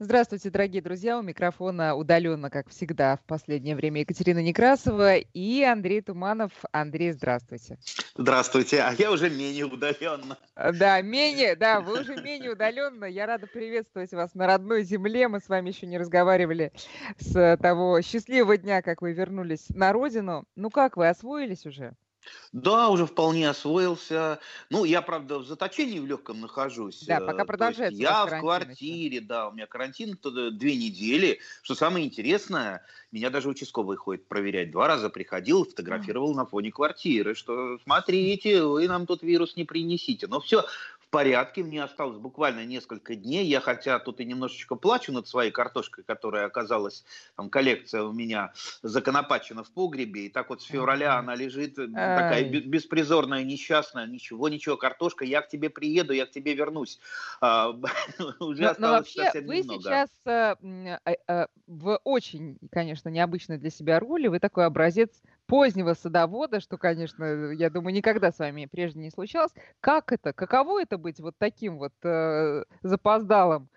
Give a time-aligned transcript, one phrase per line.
[0.00, 1.18] Здравствуйте, дорогие друзья.
[1.18, 6.52] У микрофона удаленно, как всегда, в последнее время Екатерина Некрасова и Андрей Туманов.
[6.70, 7.78] Андрей, здравствуйте.
[8.16, 10.38] Здравствуйте, а я уже менее удаленно.
[10.54, 13.06] Да, менее, да, вы уже менее удаленно.
[13.06, 15.26] Я рада приветствовать вас на родной земле.
[15.26, 16.70] Мы с вами еще не разговаривали
[17.18, 20.44] с того счастливого дня, как вы вернулись на родину.
[20.54, 21.96] Ну как, вы освоились уже?
[22.52, 24.40] Да, уже вполне освоился.
[24.70, 27.04] Ну, я, правда, в заточении в легком нахожусь.
[27.04, 28.40] Да, пока Э, продолжается я в еще.
[28.40, 31.40] квартире, да, у меня карантин э, две недели.
[31.62, 34.70] Что самое интересное, меня даже участковый ходит проверять.
[34.70, 40.26] Два раза приходил, фотографировал на фоне квартиры, что смотрите, вы нам тут вирус не принесите.
[40.26, 40.64] Но все
[41.08, 43.46] в порядке, мне осталось буквально несколько дней.
[43.46, 47.02] Я хотя тут и немножечко плачу над своей картошкой, которая оказалась,
[47.34, 52.44] там коллекция у меня законопачена в погребе, и так вот с февраля она лежит, такая
[52.44, 57.00] беспризорная, несчастная, ничего, ничего, картошка, я к тебе приеду, я к тебе вернусь.
[57.40, 57.70] А,
[58.40, 59.80] Уже осталось совсем вы немного.
[59.80, 60.56] сейчас э,
[61.06, 64.28] э, э, в очень, конечно, необычной для себя роли.
[64.28, 69.52] Вы такой образец позднего садовода, что, конечно, я думаю, никогда с вами прежде не случалось.
[69.80, 70.32] Как это?
[70.32, 73.68] Каково это быть вот таким вот э, запоздалым?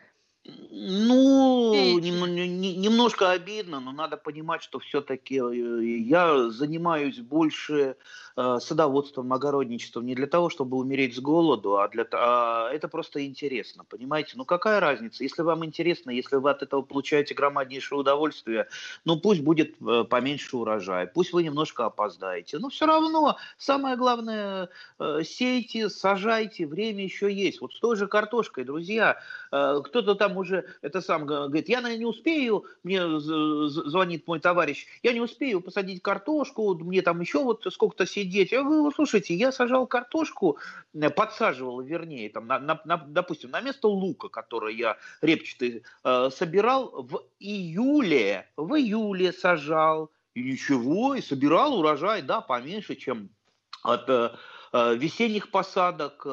[0.44, 7.96] Ну, нем- не- не- немножко обидно, но надо понимать, что все-таки я занимаюсь больше
[8.36, 13.26] э, садоводством, огородничеством не для того, чтобы умереть с голоду, а для а это просто
[13.26, 14.34] интересно, понимаете?
[14.36, 15.24] Ну какая разница?
[15.24, 18.68] Если вам интересно, если вы от этого получаете громаднейшее удовольствие,
[19.06, 24.70] ну пусть будет э, поменьше урожая, пусть вы немножко опоздаете, но все равно самое главное
[25.00, 27.62] э, сейте, сажайте, время еще есть.
[27.62, 29.18] Вот с той же картошкой, друзья,
[29.52, 34.88] Э, кто-то там уже это сам говорит, я наверное, не успею, мне звонит мой товарищ,
[35.04, 38.52] я не успею посадить картошку, мне там еще вот сколько-то сидеть.
[38.52, 40.58] Я говорю, слушайте, я сажал картошку,
[40.94, 46.30] э, подсаживал, вернее, там, на, на- на- допустим, на место лука, который я репчатый э,
[46.32, 53.30] собирал в июле, в июле сажал, и ничего, и собирал урожай, да, поменьше, чем
[53.84, 54.32] от э,
[54.74, 56.30] э, весенних посадок э,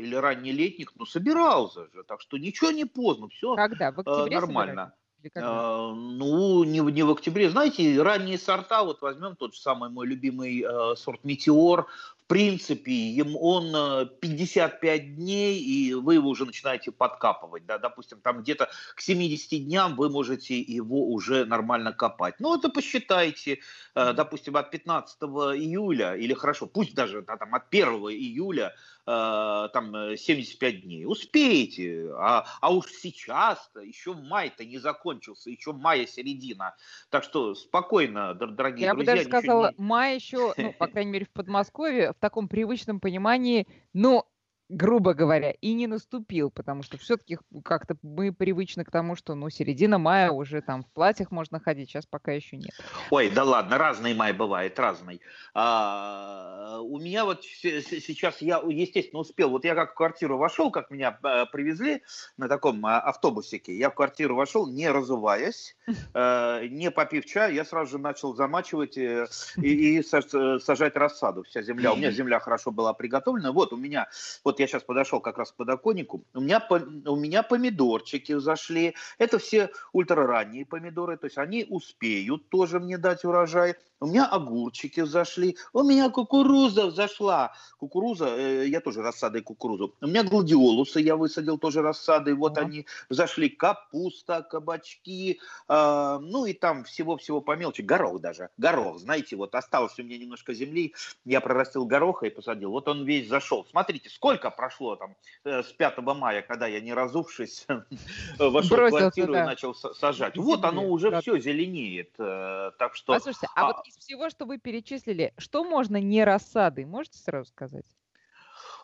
[0.00, 3.92] или раннелетних, ну, собирался же, так что ничего не поздно, все Когда?
[3.92, 4.72] В октябре нормально.
[4.72, 4.92] собирались?
[5.26, 5.48] Или когда?
[5.48, 7.50] Э, ну, не, в- не в октябре.
[7.50, 12.92] Знаете, ранние сорта, вот возьмем тот же самый мой любимый э, сорт Метеор, в принципе,
[12.92, 18.68] им он э, 55 дней, и вы его уже начинаете подкапывать, да, допустим, там где-то
[18.94, 22.36] к 70 дням вы можете его уже нормально копать.
[22.38, 23.58] Ну, это посчитайте,
[23.94, 25.22] э, допустим, от 15
[25.56, 28.74] июля, или хорошо, пусть даже да, там, от 1 июля
[29.06, 31.04] э, там э, 75 дней.
[31.06, 32.10] Успеете.
[32.16, 36.74] А, а уж сейчас-то, еще май-то не закончился, еще мая середина.
[37.10, 39.14] Так что спокойно, дор- дорогие Я бы друзья.
[39.14, 43.00] даже ничего сказала, не- май еще, ну, по крайней мере, в Подмосковье, в таком привычном
[43.00, 44.24] понимании, ну,
[44.68, 49.48] грубо говоря, и не наступил, потому что все-таки как-то мы привычны к тому, что, ну,
[49.48, 52.72] середина мая уже там в платьях можно ходить, сейчас пока еще нет.
[53.10, 55.20] Ой, да ладно, разный май бывает, разный.
[55.54, 60.36] А, у меня вот се- се- сейчас, я, естественно, успел, вот я как в квартиру
[60.36, 62.02] вошел, как меня э, привезли
[62.36, 65.76] на таком а, автобусике, я в квартиру вошел, не разуваясь,
[66.14, 71.44] э, не попив чая, я сразу же начал замачивать э, и, и саж- сажать рассаду.
[71.44, 73.52] Вся земля, у меня земля хорошо была приготовлена.
[73.52, 74.08] Вот у меня,
[74.44, 79.38] вот я сейчас подошел как раз к подоконнику, у меня, у меня помидорчики зашли, это
[79.38, 83.76] все ультраранние помидоры, то есть они успеют тоже мне дать урожай.
[83.98, 87.54] У меня огурчики зашли, у меня кукуруза взошла.
[87.78, 89.94] Кукуруза, э, я тоже рассадой кукурузу.
[90.02, 92.66] У меня гладиолусы я высадил тоже рассадой, вот Ага.
[92.66, 93.48] они зашли.
[93.48, 97.80] Капуста, кабачки, э, ну и там всего-всего по мелочи.
[97.80, 102.72] Горох даже, горох, знаете, вот осталось у меня немножко земли, я прорастил гороха и посадил.
[102.72, 103.64] Вот он весь зашел.
[103.70, 107.66] Смотрите, сколько прошло там э, с 5 мая, когда я не разувшись
[108.38, 110.36] вошел в квартиру и начал са- сажать.
[110.36, 112.10] Вот оно уже все зеленеет.
[112.18, 116.24] э, Так что Послушайте, а, вот а- из всего, что вы перечислили, что можно не
[116.24, 117.84] рассадой, можете сразу сказать?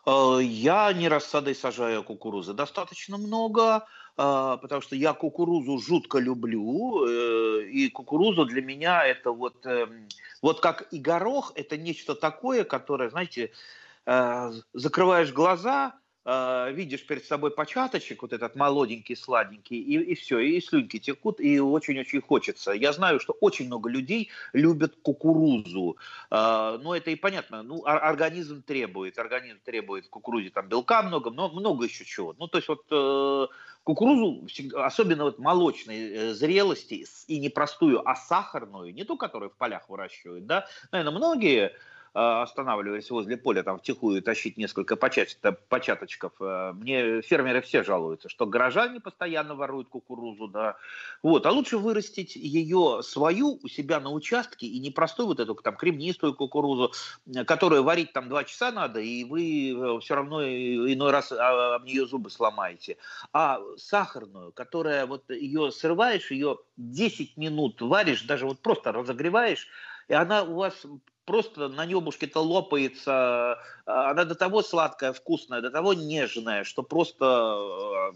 [0.05, 3.85] Э, Я не рассадой сажаю кукурузы достаточно много,
[4.17, 9.65] э, потому что я кукурузу жутко люблю, э, и кукурузу для меня это вот,
[10.41, 13.51] вот как и горох, это нечто такое, которое, знаете,
[14.73, 15.93] закрываешь глаза,
[16.25, 21.39] э, видишь перед собой початочек, вот этот молоденький, сладенький, и, и все, и слюнки текут,
[21.39, 22.71] и очень-очень хочется.
[22.71, 25.97] Я знаю, что очень много людей любят кукурузу,
[26.31, 31.03] Э, ну, это и понятно, ну, ор- организм требует, организм требует в кукурузе там белка
[31.03, 32.35] много, но много еще чего.
[32.37, 33.47] Ну, то есть вот э,
[33.83, 39.57] кукурузу, особенно вот молочной э, зрелости, и не простую, а сахарную, не ту, которую в
[39.57, 41.73] полях выращивают, да, наверное, многие
[42.13, 46.33] останавливаясь возле поля, там втихую тащить несколько початочков.
[46.39, 50.77] Мне фермеры все жалуются, что горожане постоянно воруют кукурузу, да.
[51.23, 55.55] Вот, а лучше вырастить ее свою у себя на участке и не простую вот эту
[55.55, 56.91] там кремнистую кукурузу,
[57.45, 62.29] которую варить там два часа надо, и вы все равно иной раз об нее зубы
[62.29, 62.97] сломаете.
[63.31, 69.67] А сахарную, которая вот ее срываешь, ее 10 минут варишь, даже вот просто разогреваешь,
[70.07, 70.85] и она у вас
[71.25, 73.57] просто на небушке-то лопается.
[73.85, 78.13] Она до того сладкая, вкусная, до того нежная, что просто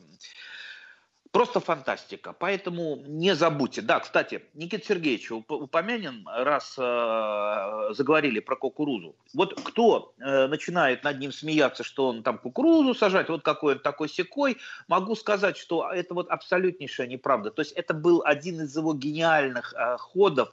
[1.32, 2.34] Просто фантастика.
[2.34, 3.82] Поэтому не забудьте.
[3.82, 9.16] Да, кстати, Никита Сергеевич упомянем, раз э, заговорили про кукурузу.
[9.34, 13.80] Вот кто э, начинает над ним смеяться, что он там кукурузу сажать, вот какой он
[13.80, 14.58] такой секой,
[14.88, 17.52] могу сказать, что это вот абсолютнейшая неправда.
[17.52, 20.50] То есть это был один из его гениальных э, ходов,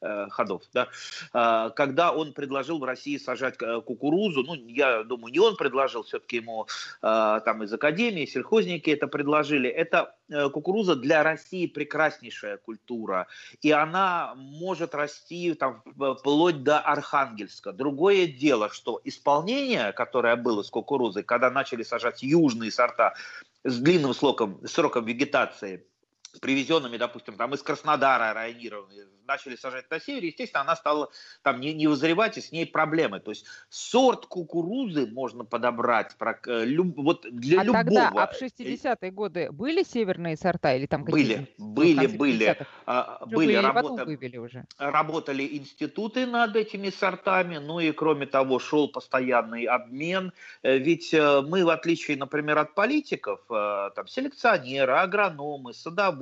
[0.00, 0.88] э, ходов, да,
[1.32, 4.42] э, когда он предложил в России сажать э, кукурузу.
[4.44, 6.66] Ну, я думаю, не он предложил, все-таки ему
[7.02, 9.68] э, там из Академии, сельхозники это предложили.
[9.68, 10.21] Это Э,
[10.52, 13.26] кукуруза для России прекраснейшая культура,
[13.60, 15.82] и она может расти там,
[16.18, 17.72] вплоть до Архангельска.
[17.72, 23.14] Другое дело, что исполнение, которое было с кукурузой, когда начали сажать южные сорта
[23.64, 25.86] с длинным сроком, сроком вегетации,
[26.40, 31.10] привезенными, допустим, там из Краснодара районированные, начали сажать на севере, естественно, она стала
[31.42, 33.20] там не, не вызревать, и с ней проблемы.
[33.20, 37.84] То есть сорт кукурузы можно подобрать э, люб, вот для а любого.
[37.84, 41.46] тогда, а в 60-е годы были северные сорта или там какие-то?
[41.58, 42.66] Были, были, были.
[42.86, 44.64] А, были, работа, вывели уже.
[44.78, 50.32] Работали институты над этими сортами, ну и кроме того шел постоянный обмен.
[50.62, 56.21] Э, ведь э, мы, в отличие, например, от политиков, там селекционеры, агрономы, садоводы,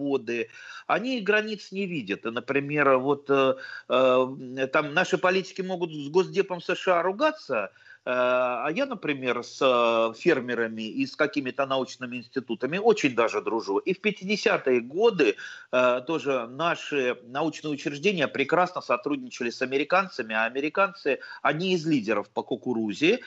[0.87, 2.27] они границ не видят.
[2.27, 3.55] И, например, вот э,
[3.89, 7.69] э, там наши политики могут с Госдепом США ругаться, э,
[8.05, 13.79] а я, например, с э, фермерами и с какими-то научными институтами очень даже дружу.
[13.79, 15.37] И в 50-е годы
[15.73, 22.43] э, тоже наши научные учреждения прекрасно сотрудничали с американцами, а американцы одни из лидеров по
[22.43, 23.21] кукурузе.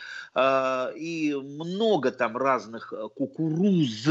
[0.96, 4.08] И много там разных кукуруз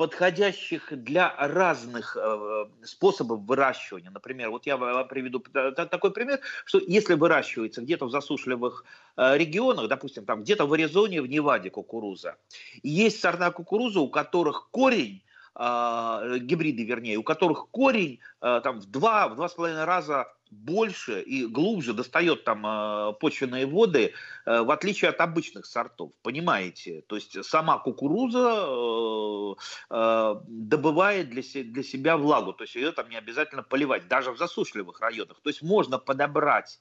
[0.00, 4.10] подходящих для разных э, способов выращивания.
[4.10, 8.86] Например, вот я вам приведу такой пример, что если выращивается где-то в засушливых
[9.18, 12.36] э, регионах, допустим, там где-то в Аризоне, в Неваде кукуруза,
[12.82, 15.22] есть сорта кукурузы, у которых корень
[15.54, 21.20] э, гибриды, вернее, у которых корень там в два, в два с половиной раза больше
[21.20, 24.12] и глубже достает там э, почвенные воды,
[24.46, 27.02] э, в отличие от обычных сортов, понимаете?
[27.06, 29.56] То есть сама кукуруза
[29.90, 34.32] э, добывает для, се, для себя влагу, то есть ее там не обязательно поливать, даже
[34.32, 35.40] в засушливых районах.
[35.42, 36.80] То есть можно подобрать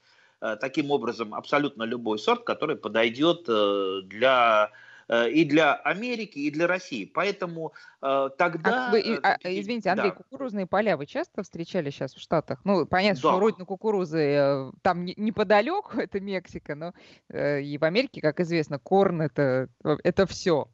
[0.61, 4.71] таким образом абсолютно любой сорт, который подойдет для
[5.09, 7.05] и для Америки, и для России.
[7.05, 8.89] Поэтому э, тогда...
[8.89, 10.15] А вы, а, извините, Андрей, да.
[10.15, 12.59] кукурузные поля вы часто встречали сейчас в Штатах?
[12.63, 13.29] Ну, понятно, да.
[13.29, 16.93] что родина кукурузы э, там неподалеку, это Мексика, но
[17.33, 20.67] и в Америке, как известно, корн это, это все.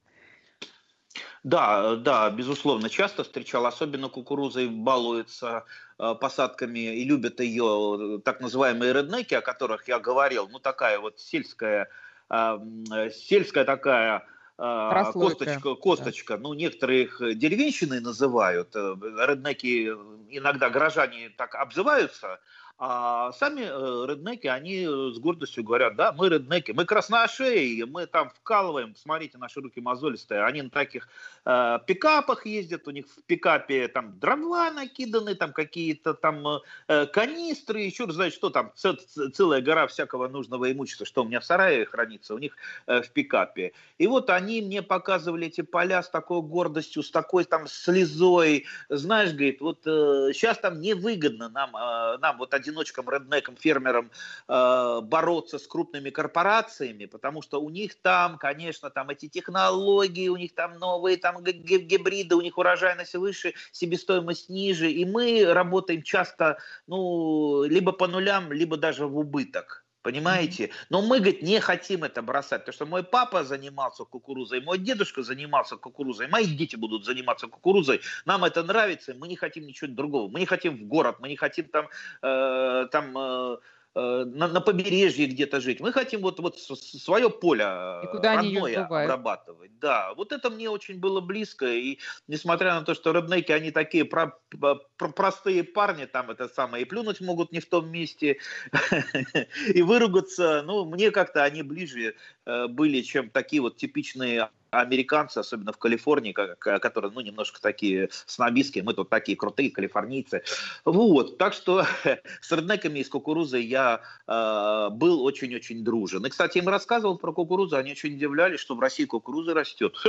[1.43, 5.63] Да, да, безусловно, часто встречал, особенно кукурузой балуются
[5.97, 11.87] посадками и любят ее так называемые реднеки, о которых я говорил, ну такая вот сельская
[12.29, 14.25] сельская такая
[14.57, 16.37] а, косточка, косточка.
[16.37, 16.43] Да.
[16.43, 18.73] Ну, некоторые их деревенщины называют.
[18.75, 18.95] Э,
[19.27, 19.87] реднеки
[20.29, 22.39] иногда горожане так обзываются,
[22.77, 28.05] а сами э, реднеки, они э, с гордостью говорят, да, мы реднеки, мы красношеи, мы
[28.05, 30.43] там вкалываем, смотрите, наши руки мозолистые.
[30.43, 31.07] Они на таких
[31.45, 36.45] э, пикапах ездят, у них в пикапе там дрова накиданы, там какие-то там
[36.89, 41.45] э, канистры, еще знает что там, целая гора всякого нужного имущества, что у меня в
[41.45, 43.71] сарае хранится, у них э, в пикапе.
[43.99, 48.65] И вот они мне показывали эти поля с такой гордостью, с такой там слезой.
[48.89, 54.11] Знаешь, говорит, вот э, сейчас там невыгодно нам, э, нам вот один одиночкам, реднекам, фермерам
[54.47, 60.37] э, бороться с крупными корпорациями, потому что у них там, конечно, там эти технологии, у
[60.37, 66.57] них там новые там гибриды, у них урожайность выше, себестоимость ниже, и мы работаем часто,
[66.87, 69.84] ну, либо по нулям, либо даже в убыток.
[70.05, 70.69] Понимаете?
[70.91, 75.23] Но мы, говорит, не хотим это бросать, потому что мой папа занимался кукурузой, мой дедушка
[75.23, 78.01] занимался кукурузой, мои дети будут заниматься кукурузой.
[78.23, 80.31] Нам это нравится, мы не хотим ничего другого.
[80.31, 81.87] Мы не хотим в город, мы не хотим там,
[82.21, 83.57] э, там э,
[83.95, 85.79] на, на побережье где-то жить.
[85.79, 87.63] Мы хотим вот, вот свое поле
[88.03, 89.79] и куда родное обрабатывать.
[89.79, 91.65] Да, вот это мне очень было близко.
[91.67, 96.83] И несмотря на то, что реднеки, они такие про, про, простые парни, там это самое,
[96.83, 98.39] и плюнуть могут не в том месте,
[99.73, 104.49] и выругаться, ну, мне как-то они ближе э, были, чем такие вот типичные
[104.81, 110.43] американцы, особенно в Калифорнии, которые, ну, немножко такие снобистские, мы тут такие крутые калифорнийцы.
[110.83, 111.85] Вот, так что
[112.41, 116.25] с реднеками из кукурузы я э, был очень-очень дружен.
[116.25, 119.95] И, кстати, им рассказывал про кукурузу, они очень удивлялись, что в России кукуруза растет.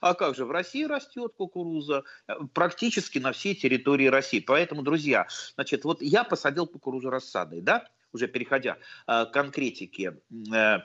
[0.00, 2.04] А как же, в России растет кукуруза
[2.52, 4.40] практически на всей территории России.
[4.40, 10.18] Поэтому, друзья, значит, вот я посадил кукурузу рассадой, да, уже переходя э, к конкретике,
[10.54, 10.78] э,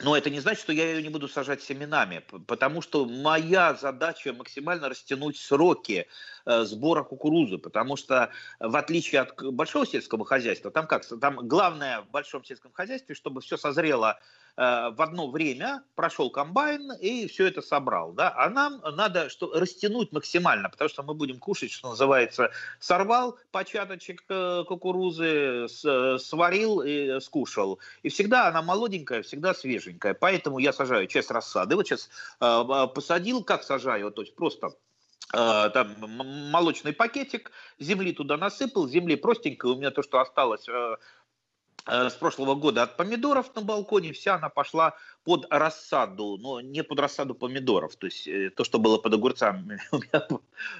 [0.00, 4.32] но это не значит, что я ее не буду сажать семенами, потому что моя задача
[4.32, 6.08] максимально растянуть сроки
[6.46, 12.02] э, сбора кукурузы, потому что в отличие от большого сельского хозяйства, там как, там главное
[12.02, 14.18] в большом сельском хозяйстве, чтобы все созрело
[14.56, 18.12] в одно время прошел комбайн и все это собрал.
[18.12, 18.32] Да?
[18.36, 24.24] А нам надо что, растянуть максимально, потому что мы будем кушать, что называется, сорвал початочек
[24.28, 27.80] э, кукурузы, сварил и скушал.
[28.02, 30.14] И всегда она молоденькая, всегда свеженькая.
[30.14, 31.74] Поэтому я сажаю часть рассады.
[31.74, 32.08] Вот сейчас
[32.40, 34.70] э, посадил, как сажаю, то есть просто
[35.32, 35.88] там
[36.52, 40.96] молочный пакетик, земли туда насыпал, земли простенькой, у меня то, что осталось Э,
[41.86, 47.00] с прошлого года от помидоров на балконе, вся она пошла под рассаду, но не под
[47.00, 47.96] рассаду помидоров.
[47.96, 50.26] То есть э, то, что было под огурцами, у меня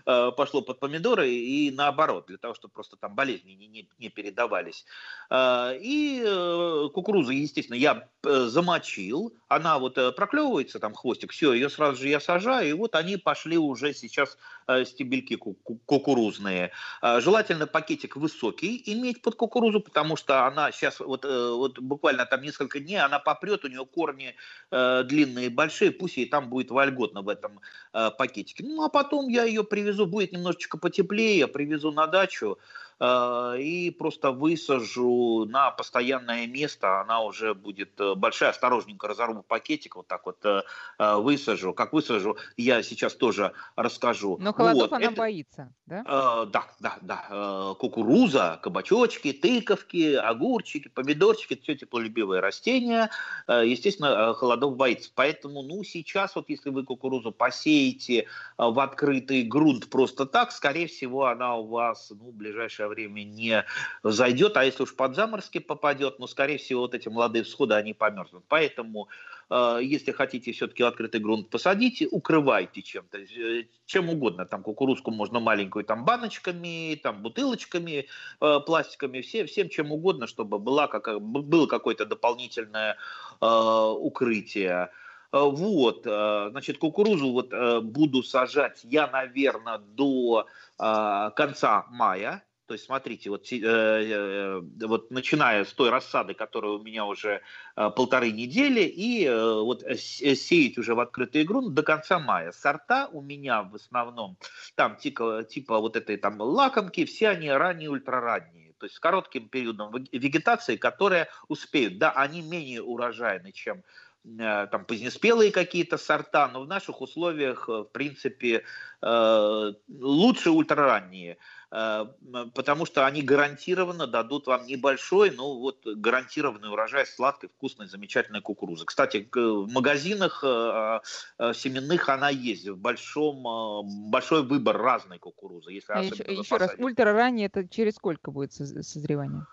[0.06, 4.08] э, пошло под помидоры и наоборот, для того, чтобы просто там болезни не, не, не
[4.08, 4.84] передавались.
[5.32, 12.20] И кукурузу, естественно, я замочил, она вот проклевывается, там хвостик, все, ее сразу же я
[12.20, 14.36] сажаю, и вот они пошли уже сейчас
[14.84, 16.72] стебельки кукурузные.
[17.02, 22.42] Желательно пакетик высокий иметь под кукурузу, потому что она сейчас вот, э, вот буквально там
[22.42, 24.34] несколько дней она попрет, у нее корни
[24.70, 27.60] э, длинные, большие, пусть ей там будет вольготно в этом
[27.92, 28.64] э, пакетике.
[28.64, 33.94] Ну, а потом я ее привезу, будет немножечко потеплее, я привезу на дачу, Э, и
[33.98, 40.26] просто высажу на постоянное место, она уже будет э, большая, осторожненько разорву пакетик, вот так
[40.26, 40.62] вот э,
[40.98, 41.74] высажу.
[41.74, 44.38] Как высажу, я сейчас тоже расскажу.
[44.40, 46.46] Но холодов вот, она это, боится, да?
[46.46, 47.74] Да, да, да.
[47.78, 53.10] Кукуруза, кабачочки, тыковки, огурчики, помидорчики, все теплолюбивые растения.
[53.48, 55.10] Естественно, холодов боится.
[55.14, 61.26] Поэтому, ну, сейчас вот если вы кукурузу посеете в открытый грунт просто так, скорее всего,
[61.26, 63.64] она у вас, ну, ближайшее ближайшее время не
[64.02, 67.94] зайдет, а если уж под заморозки попадет, ну, скорее всего, вот эти молодые всходы, они
[67.94, 68.44] померзнут.
[68.48, 69.08] Поэтому,
[69.50, 74.46] э, если хотите все-таки открытый грунт посадить, укрывайте чем-то, э, чем угодно.
[74.46, 78.06] Там кукурузку можно маленькую, там баночками, там бутылочками,
[78.40, 82.96] э, пластиками, все, всем чем угодно, чтобы была как, было какое-то дополнительное
[83.40, 84.90] укрытие.
[85.32, 90.46] Вот, значит, кукурузу вот буду сажать я, наверное, до
[90.78, 92.42] конца мая.
[92.66, 97.42] То есть, смотрите, вот, э, э, вот начиная с той рассады, которая у меня уже
[97.76, 102.52] э, полторы недели, и э, вот э, сеять уже в открытый грунт до конца мая.
[102.52, 104.38] Сорта у меня в основном,
[104.76, 108.72] там типа, типа вот этой там лакомки, все они ранние, ультраранние.
[108.78, 111.98] То есть с коротким периодом вегетации, которые успеют.
[111.98, 113.82] Да, они менее урожайны, чем
[114.24, 118.64] э, там позднеспелые какие-то сорта, но в наших условиях, в принципе,
[119.02, 121.36] лучше ультраранние.
[121.74, 122.06] Э,
[122.54, 128.84] потому что они гарантированно дадут вам небольшой, но вот гарантированный урожай сладкой, вкусной, замечательной кукурузы.
[128.84, 131.00] Кстати, в магазинах э,
[131.38, 135.72] э, семенных она есть, в большом, большой выбор разной кукурузы.
[135.72, 139.44] Если а еще, еще раз, ультра ранее это через сколько будет созревание?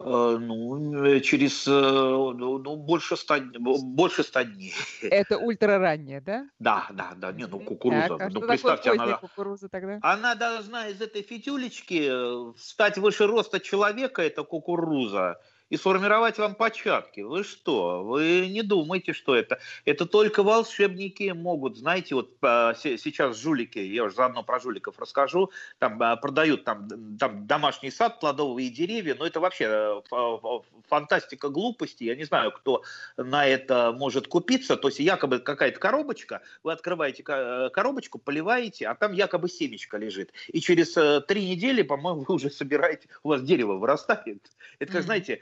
[0.00, 4.72] Э, ну, э, через э, ну, ну, больше ста, больше ста дней.
[5.02, 6.48] Это ультра раннее, да?
[6.60, 7.32] Да, да, да.
[7.32, 8.08] Не, ну кукуруза.
[8.08, 9.98] Так, а ну, представьте, она, кукуруза тогда?
[10.02, 15.40] она должна из этой фитюлечки стать выше роста человека, это кукуруза
[15.70, 17.20] и сформировать вам початки.
[17.20, 18.02] Вы что?
[18.02, 19.58] Вы не думайте, что это.
[19.84, 21.76] Это только волшебники могут.
[21.76, 26.88] Знаете, вот а, сейчас жулики, я уже заодно про жуликов расскажу, там а, продают там,
[27.18, 32.04] там домашний сад, плодовые деревья, но это вообще э, фантастика глупости.
[32.04, 32.82] Я не знаю, кто
[33.16, 34.76] на это может купиться.
[34.76, 40.32] То есть якобы какая-то коробочка, вы открываете э, коробочку, поливаете, а там якобы семечко лежит.
[40.48, 44.50] И через э, три недели, по-моему, вы уже собираете, у вас дерево вырастает.
[44.78, 45.40] Это как, знаете,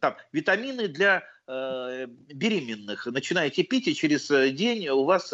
[0.00, 3.06] там, витамины для э, беременных.
[3.06, 5.28] Начинаете пить, и через э, день у вас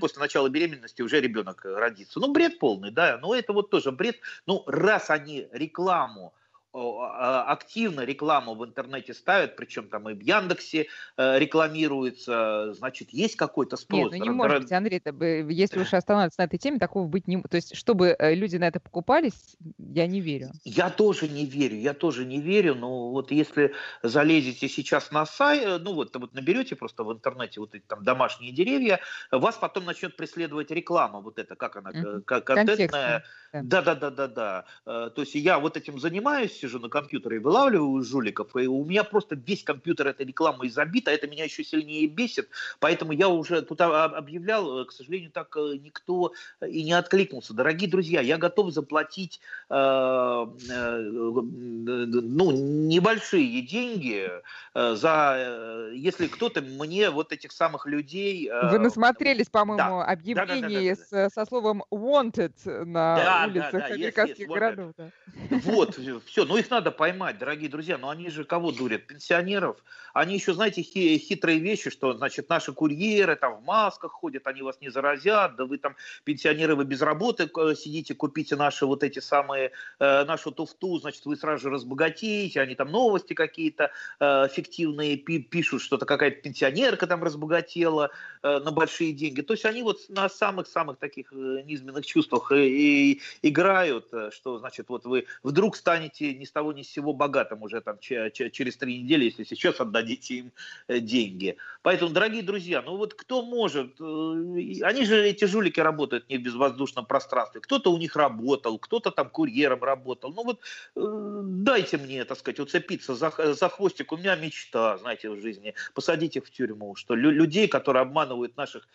[0.00, 2.20] после начала беременности уже ребенок родится.
[2.20, 4.16] Ну, бред полный, да, но это вот тоже бред.
[4.46, 6.32] Ну, раз они рекламу
[6.74, 13.76] активно рекламу в интернете ставят, причем там и в Яндексе э, рекламируется, значит, есть какой-то
[13.76, 14.12] спрос.
[14.12, 17.28] Нет, ну не может быть, Андрей, это, если уж останавливаться на этой теме, такого быть
[17.28, 17.40] не.
[17.42, 20.50] То есть, чтобы э, люди на это покупались, я не верю.
[20.64, 25.62] Я тоже не верю, я тоже не верю, но вот если залезете сейчас на сайт,
[25.62, 28.98] э, ну вот, вот наберете просто в интернете вот эти там домашние деревья,
[29.30, 32.40] вас потом начнет преследовать реклама, вот это, как она, mm-hmm.
[32.42, 33.24] контентная.
[33.52, 34.64] Да-да-да-да-да.
[34.84, 39.04] То есть я вот этим занимаюсь, сижу на компьютере и вылавливаю жуликов, и у меня
[39.04, 42.48] просто весь компьютер этой рекламой забит, а это меня еще сильнее бесит,
[42.80, 46.32] поэтому я уже тут объявлял, э, к сожалению, так э, никто
[46.66, 47.52] и не откликнулся.
[47.52, 54.30] Дорогие друзья, я готов заплатить э, э, ну, небольшие деньги
[54.74, 58.48] э, за, если кто-то мне вот этих самых людей...
[58.50, 60.04] Э, Вы насмотрелись, по-моему, да.
[60.04, 64.50] объявлений да, да, да, да, со словом wanted на да, улицах да, да, американских yes,
[64.50, 64.92] yes, городов.
[64.96, 65.10] Да.
[65.50, 69.06] Вот, все, ну их надо поймать, дорогие друзья, но они же кого дурят?
[69.06, 69.76] Пенсионеров.
[70.12, 74.80] Они еще, знаете, хитрые вещи, что, значит, наши курьеры там в масках ходят, они вас
[74.80, 79.72] не заразят, да вы там, пенсионеры, вы без работы сидите, купите наши вот эти самые,
[79.98, 85.82] э, нашу туфту, значит, вы сразу же разбогатеете, они там новости какие-то э, фиктивные пишут,
[85.82, 88.10] что-то какая-то пенсионерка там разбогатела
[88.42, 89.40] э, на большие деньги.
[89.40, 94.58] То есть они вот на самых-самых таких э, низменных чувствах и, и играют, э, что,
[94.58, 98.76] значит, вот вы вдруг станете ни с того ни с сего богатым уже там через
[98.76, 100.52] три недели, если сейчас отдадите им
[100.88, 101.56] э, деньги.
[101.82, 106.42] Поэтому, дорогие друзья, ну вот кто может, э, они же, эти жулики работают не в
[106.42, 110.60] безвоздушном пространстве, кто-то у них работал, кто-то там курьером работал, ну вот
[110.96, 115.74] э, дайте мне, так сказать, уцепиться за, за хвостик, у меня мечта, знаете, в жизни,
[115.94, 118.86] посадить их в тюрьму, что людей, которые обманывают наших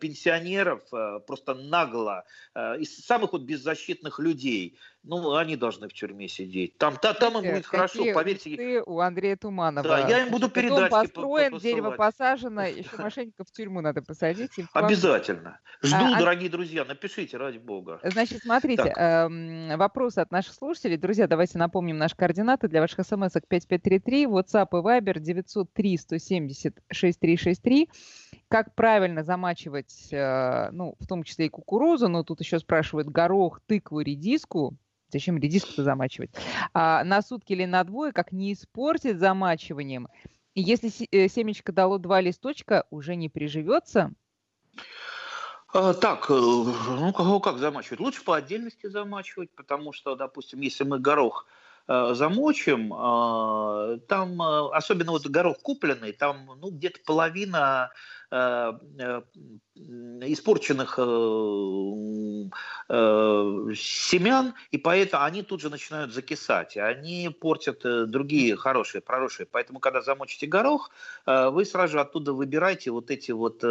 [0.00, 0.80] пенсионеров,
[1.26, 2.24] просто нагло,
[2.54, 6.76] из самых вот беззащитных людей, ну, они должны в тюрьме сидеть.
[6.86, 8.82] Там, та, там им будет хорошо, поверьте.
[8.86, 9.88] у Андрея Туманова.
[9.88, 10.78] Да, я им буду передать.
[10.78, 14.52] Дом построен, по, дерево посажено, еще мошенников в тюрьму надо посадить.
[14.72, 15.58] Обязательно.
[15.82, 17.98] Жду, а, а, дорогие друзья, напишите, ради бога.
[18.04, 20.96] Значит, смотрите, э, вопросы от наших слушателей.
[20.96, 27.88] Друзья, давайте напомним наши координаты для ваших смс-ок 5533, WhatsApp и Viber 903 170 6363
[28.48, 33.60] как правильно замачивать, э, ну, в том числе и кукурузу, но тут еще спрашивают горох,
[33.66, 34.76] тыкву, редиску.
[35.08, 36.30] Зачем редиску-то замачивать?
[36.74, 40.08] А, на сутки или на двое, как не испортить замачиванием.
[40.54, 44.12] И если э, семечко дало два листочка, уже не приживется?
[45.72, 48.00] А, так, э, ну как, замачивать?
[48.00, 51.46] Лучше по отдельности замачивать, потому что, допустим, если мы горох
[51.86, 57.92] э, замочим, э, там, особенно вот горох купленный, там ну, где-то половина
[59.76, 61.02] испорченных э,
[63.74, 69.46] семян, и поэтому они тут же начинают закисать, они портят другие хорошие, проросшие.
[69.50, 70.90] Поэтому, когда замочите горох,
[71.26, 73.62] вы сразу же оттуда выбираете вот эти вот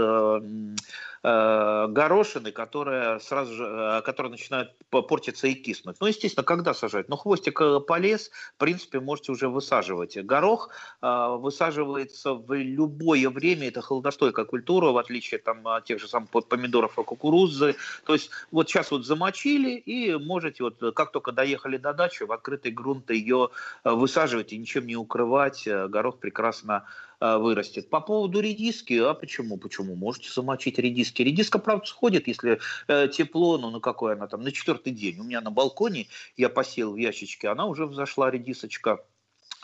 [1.24, 5.96] горошины, которые сразу же, которые начинают портиться и киснуть.
[6.00, 7.10] Ну, естественно, когда сажать?
[7.10, 10.18] Ну, хвостик полез, в принципе, можете уже высаживать.
[10.18, 10.70] Горох
[11.02, 16.98] высаживается в любое время, это холодостойкая культуру, в отличие там, от тех же самых помидоров
[17.00, 17.76] и кукурузы.
[18.06, 22.32] То есть вот сейчас вот замочили и можете, вот как только доехали до дачи, в
[22.32, 23.50] открытый грунт ее
[23.84, 25.68] э, высаживать и ничем не укрывать.
[25.68, 26.86] Э, горох прекрасно
[27.20, 27.90] э, вырастет.
[27.90, 29.58] По поводу редиски, а почему?
[29.58, 29.96] Почему?
[29.96, 31.22] Можете замочить редиски.
[31.22, 35.20] Редиска, правда, сходит, если э, тепло, ну на какой она там, на четвертый день.
[35.20, 39.00] У меня на балконе я посел в ящичке, она уже взошла, редисочка.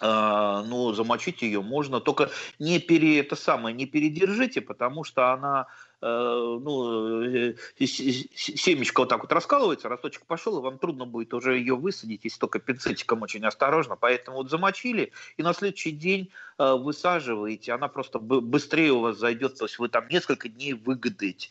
[0.03, 5.67] А, ну, замочить ее можно, только не пере, это самое, не передержите, потому что она,
[5.67, 11.57] э, ну, э, семечко вот так вот раскалывается, росточек пошел, и вам трудно будет уже
[11.57, 16.73] ее высадить, если только пинцетиком очень осторожно, поэтому вот замочили, и на следующий день э,
[16.73, 21.49] высаживаете, она просто быстрее у вас зайдет, то есть вы там несколько дней выгадать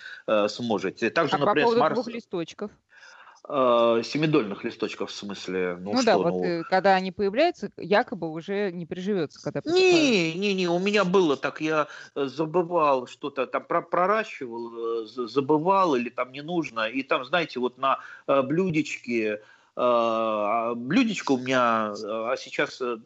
[0.48, 1.10] сможете.
[1.10, 1.94] Также, а например, по поводу Марс...
[1.94, 2.70] двух листочков?
[3.52, 5.76] Э, семидольных листочков в смысле.
[5.80, 6.44] Ну, ну что, да, вот ну...
[6.44, 9.42] Э, когда они появляются, якобы уже не приживется.
[9.42, 15.96] Когда не, не, не, у меня было так, я э, забывал что-то там проращивал, забывал
[15.96, 19.42] или там не нужно, и там, знаете, вот на блюдечке
[19.80, 22.98] блюдечко у меня, а сейчас э,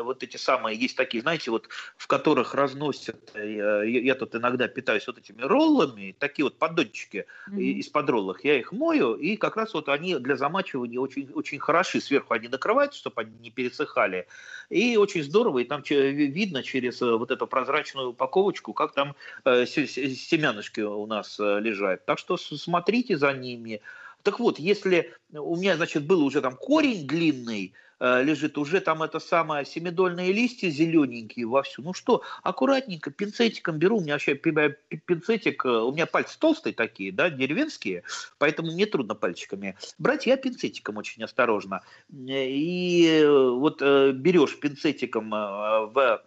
[0.00, 4.68] вот эти самые, есть такие, знаете, вот в которых разносят, э, я, я тут иногда
[4.68, 7.60] питаюсь вот этими роллами, такие вот поддончики mm-hmm.
[7.80, 12.00] из-под роллов, я их мою, и как раз вот они для замачивания очень, очень хороши,
[12.00, 14.28] сверху они накрываются, чтобы они не пересыхали,
[14.68, 20.80] и очень здорово, и там видно через э, вот эту прозрачную упаковочку, как там семянышки
[20.80, 22.04] у нас лежат.
[22.06, 23.80] Так что смотрите за ними,
[24.22, 29.02] так вот, если у меня, значит, был уже там корень длинный, э, лежит, уже там
[29.02, 31.82] это самое семидольные листья зелененькие вовсю.
[31.82, 37.12] Ну что, аккуратненько, пинцетиком беру, у меня вообще пинцетик, э, у меня пальцы толстые такие,
[37.12, 38.02] да, деревенские,
[38.38, 41.82] поэтому мне трудно пальчиками брать, я пинцетиком очень осторожно.
[42.10, 46.24] И вот берешь пинцетиком в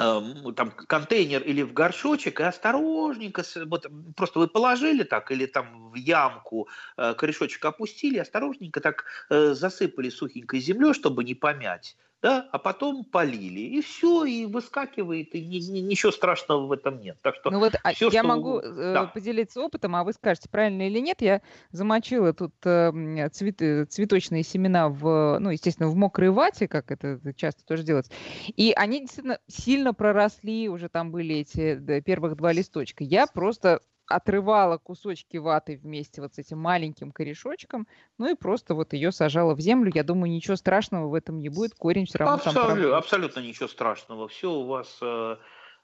[0.00, 3.86] там контейнер или в горшочек и осторожненько, вот
[4.16, 10.08] просто вы положили так или там в ямку э, корешочек опустили, осторожненько так э, засыпали
[10.08, 15.58] сухенькой землей, чтобы не помять да, а потом полили, и все, и выскакивает, и ни,
[15.58, 17.18] ни, ничего страшного в этом нет.
[17.22, 18.28] Так что ну вот а все, я что...
[18.28, 19.06] могу э, да.
[19.06, 21.22] поделиться опытом, а вы скажете, правильно или нет.
[21.22, 27.20] Я замочила тут э, цветы, цветочные семена в, ну, естественно, в мокрой вате, как это
[27.34, 28.12] часто тоже делается,
[28.48, 33.02] и они действительно сильно проросли, уже там были эти да, первых два листочка.
[33.02, 37.86] Я просто отрывала кусочки ваты вместе вот с этим маленьким корешочком,
[38.18, 39.92] ну и просто вот ее сажала в землю.
[39.94, 42.94] Я думаю, ничего страшного в этом не будет, корень все равно абсолютно, там...
[42.94, 44.28] Абсолютно ничего страшного.
[44.28, 45.00] Все у вас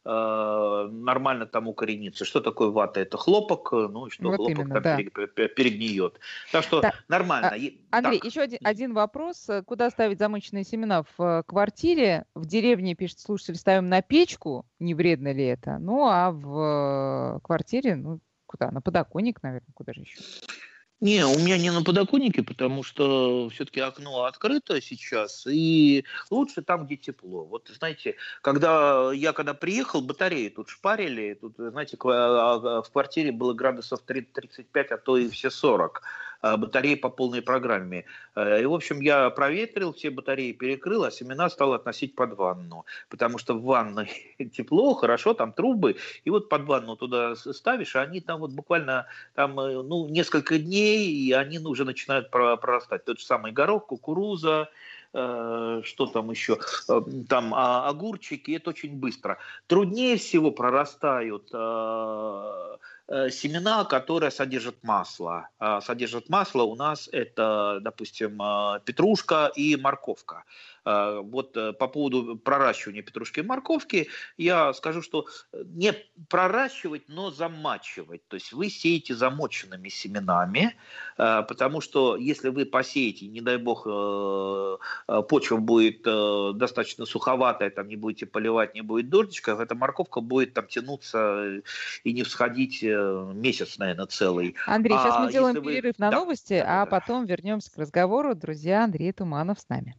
[0.06, 2.24] э, нормально там укорениться.
[2.24, 3.00] Что такое вата?
[3.00, 5.48] Это хлопок, э, ну и что вот хлопок именно, там да.
[5.48, 6.20] перегниет.
[6.52, 6.94] Так что да.
[7.08, 7.48] нормально.
[7.48, 8.24] А, Андрей, так.
[8.24, 9.48] еще один, один вопрос.
[9.66, 11.02] Куда ставить замоченные семена?
[11.02, 15.78] В э, квартире, в деревне, пишет слушатель, ставим на печку, не вредно ли это?
[15.78, 18.70] Ну, а в квартире, ну, куда?
[18.70, 20.18] На подоконник, наверное, куда же еще?
[21.00, 26.86] Не, у меня не на подоконнике, потому что все-таки окно открыто сейчас, и лучше там,
[26.86, 27.44] где тепло.
[27.44, 33.30] Вот, знаете, когда я когда приехал, батареи тут шпарили, тут, знаете, а, а, в квартире
[33.30, 36.02] было градусов 35, а то и все 40.
[36.42, 38.04] Э, батареи по полной программе.
[38.34, 42.84] Э, и, в общем, я проветрил, все батареи перекрыл, а семена стал относить под ванну.
[43.08, 48.02] Потому что в ванной тепло, хорошо, там трубы, и вот под ванну туда ставишь, а
[48.02, 53.04] они там вот буквально там, э, ну, несколько дней, и они уже начинают прорастать.
[53.04, 54.68] Тот же самый горох, кукуруза,
[55.12, 56.58] что там еще,
[57.28, 59.38] там а, огурчики, это очень быстро.
[59.66, 61.50] Труднее всего прорастают
[63.30, 65.48] семена, которые содержат масло.
[65.58, 70.44] А, содержат масло у нас это, допустим, э, петрушка и морковка.
[70.86, 75.92] А, вот э, по поводу проращивания петрушки и морковки, я скажу, что э, не
[76.28, 78.26] проращивать, но замачивать.
[78.28, 80.76] То есть вы сеете замоченными семенами,
[81.18, 87.88] а, потому что если вы посеете, не дай бог, э, почва будет достаточно суховатая, там
[87.88, 91.62] не будете поливать, не будет дождичка, эта морковка будет там тянуться
[92.04, 94.54] и не всходить месяц, наверное, целый.
[94.66, 96.04] Андрей, сейчас а мы делаем перерыв вы...
[96.04, 96.90] на да, новости, да, а да.
[96.90, 98.36] потом вернемся к разговору.
[98.36, 99.96] Друзья, Андрей Туманов с нами.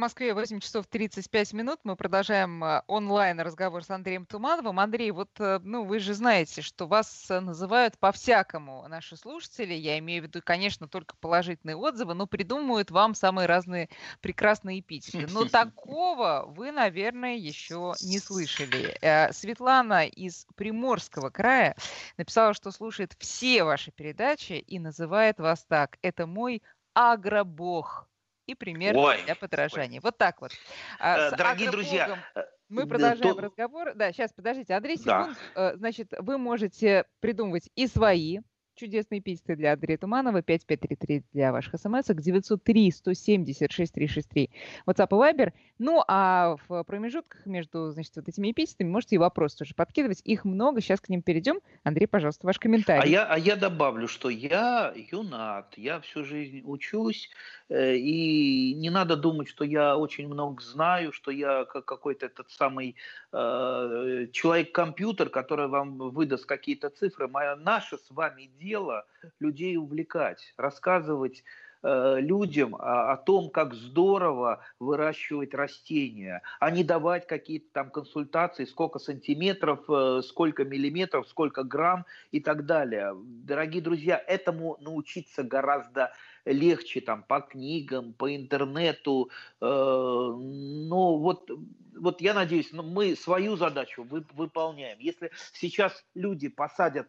[0.00, 1.80] В Москве 8 часов 35 минут.
[1.84, 4.80] Мы продолжаем э, онлайн разговор с Андреем Тумановым.
[4.80, 9.74] Андрей, вот э, ну, вы же знаете, что вас э, называют по-всякому наши слушатели.
[9.74, 13.90] Я имею в виду, конечно, только положительные отзывы, но придумывают вам самые разные
[14.22, 15.30] прекрасные эпитеты.
[15.30, 18.96] Но такого вы, наверное, еще не слышали.
[19.34, 21.76] Светлана из Приморского края
[22.16, 25.98] написала, что слушает все ваши передачи и называет вас так.
[26.00, 26.62] Это мой
[26.94, 28.09] агробог
[28.50, 30.00] и пример ой, для подражания.
[30.00, 30.52] Вот так вот.
[30.98, 33.42] А, Дорогие друзья, э, мы продолжаем то...
[33.42, 33.94] разговор.
[33.94, 35.38] Да, сейчас, подождите, Андрей, секунд.
[35.54, 35.72] Да.
[35.72, 38.40] Э, значит, вы можете придумывать и свои
[38.80, 44.50] чудесные эпитеты для Андрея Туманова, 5533 для ваших смс 903 170 6363
[44.86, 45.52] WhatsApp и Viber.
[45.78, 50.22] Ну, а в промежутках между, значит, вот этими эпитетами можете и вопросы тоже подкидывать.
[50.24, 51.60] Их много, сейчас к ним перейдем.
[51.84, 53.02] Андрей, пожалуйста, ваш комментарий.
[53.02, 58.90] А я, а я добавлю, что я юнат, я всю жизнь учусь, э, и не
[58.90, 62.96] надо думать, что я очень много знаю, что я какой-то этот самый
[63.32, 67.28] э, человек-компьютер, который вам выдаст какие-то цифры.
[67.28, 69.06] Моя, наше с вами дело
[69.38, 71.44] людей увлекать, рассказывать
[71.82, 78.66] Э, людям о, о том, как здорово выращивать растения, а не давать какие-то там консультации,
[78.66, 83.14] сколько сантиметров, э, сколько миллиметров, сколько грамм и так далее.
[83.16, 86.12] Дорогие друзья, этому научиться гораздо
[86.44, 89.30] легче там по книгам, по интернету.
[89.60, 91.50] Э, ну вот,
[91.98, 94.98] вот я надеюсь, ну, мы свою задачу выполняем.
[94.98, 97.08] Если сейчас люди посадят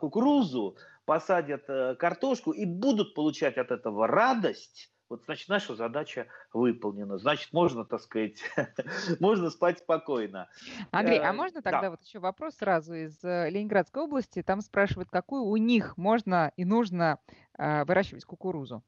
[0.00, 0.76] кукурузу,
[1.06, 7.18] посадят э, картошку и будут получать от этого радость, вот, значит, наша задача выполнена.
[7.18, 8.38] Значит, можно, так сказать,
[9.20, 10.48] можно спать спокойно.
[10.90, 11.90] Андрей, а э, можно тогда да.
[11.90, 14.42] вот еще вопрос сразу из э, Ленинградской области?
[14.42, 17.18] Там спрашивают, какую у них можно и нужно
[17.58, 18.82] выращивать кукурузу?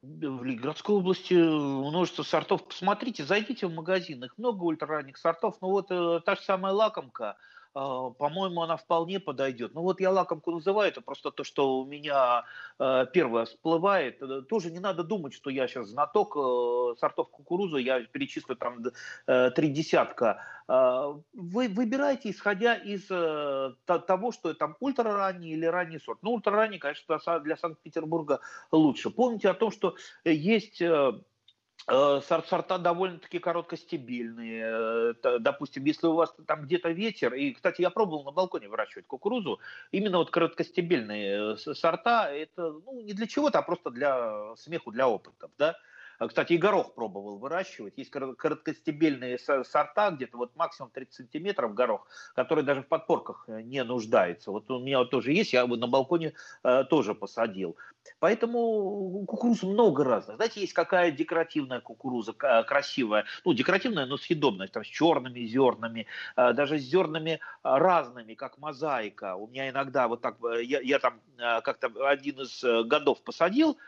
[0.00, 2.66] В Ленинградской области множество сортов.
[2.66, 5.56] Посмотрите, зайдите в магазин, их много ультраранних сортов.
[5.60, 7.36] Ну вот та же самая лакомка–
[7.74, 9.74] по-моему, она вполне подойдет.
[9.74, 12.44] Ну вот я лакомку называю, это просто то, что у меня
[12.78, 14.22] э, первое всплывает.
[14.22, 18.84] Э, тоже не надо думать, что я сейчас знаток э, сортов кукурузы, я перечислю там
[19.26, 20.44] три десятка.
[20.66, 26.20] Вы выбирайте, исходя из того, что там ультраранний или ранний сорт.
[26.22, 29.10] Ну, ультраранний, конечно, для Санкт-Петербурга лучше.
[29.10, 30.80] Помните о том, что есть
[31.86, 35.14] сорта довольно-таки короткостебельные.
[35.22, 39.06] Э, допустим, если у вас там где-то ветер, и, кстати, я пробовал на балконе выращивать
[39.06, 39.60] кукурузу,
[39.92, 45.08] именно вот короткостебельные э, сорта, это ну, не для чего-то, а просто для смеху, для
[45.08, 45.76] опытов, да.
[46.18, 47.94] А, кстати, и горох пробовал выращивать.
[47.96, 53.82] Есть короткостебельные сорта, где-то вот максимум 30 сантиметров горох, который даже в подпорках э, не
[53.84, 54.50] нуждается.
[54.50, 57.76] Вот у меня тоже есть, я на балконе э, тоже посадил.
[58.18, 60.36] Поэтому кукуруз много разных.
[60.36, 66.52] Знаете, есть какая декоративная кукуруза красивая, ну, декоративная, но съедобная, там, с черными зернами, э,
[66.52, 69.36] даже с зернами разными, как мозаика.
[69.36, 73.78] У меня иногда вот так, я, я там как-то один из годов посадил,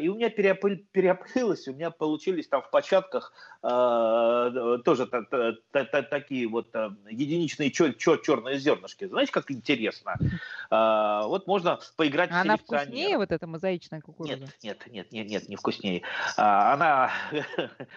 [0.00, 6.02] и у меня переопылилось, у меня получились там в початках э, тоже та, та, та,
[6.02, 9.06] такие вот э, единичные чер, чер, черные зернышки.
[9.06, 10.16] Знаете, как интересно?
[10.70, 14.36] Э, вот можно поиграть а в Она вкуснее, вот эта мозаичная кукуруза?
[14.36, 16.02] Нет, нет, нет, нет, нет, не вкуснее.
[16.36, 17.10] А, она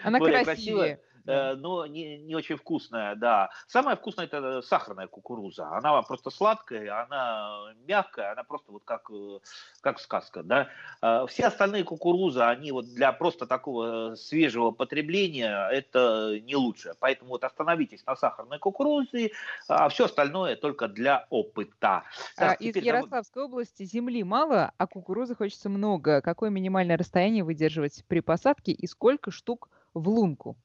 [0.02, 0.44] она красивее.
[0.44, 3.50] красивая э, но не, не очень вкусная, да.
[3.66, 5.68] Самая вкусная это сахарная кукуруза.
[5.68, 9.38] Она просто сладкая, она мягкая, она просто вот как, э,
[9.80, 10.68] как сказка, да.
[11.02, 16.94] Э, все остальные кукурузы, они вот для просто такого свежего потребления это не лучше.
[17.00, 19.32] Поэтому вот остановитесь на сахарной кукурузе,
[19.68, 22.04] а все остальное только для опыта.
[22.36, 23.52] Так, Из Ярославской нам...
[23.52, 26.20] области земли мало, а кукурузы хочется много.
[26.20, 30.56] Какое минимальное расстояние выдерживать при посадке и сколько штук в лунку?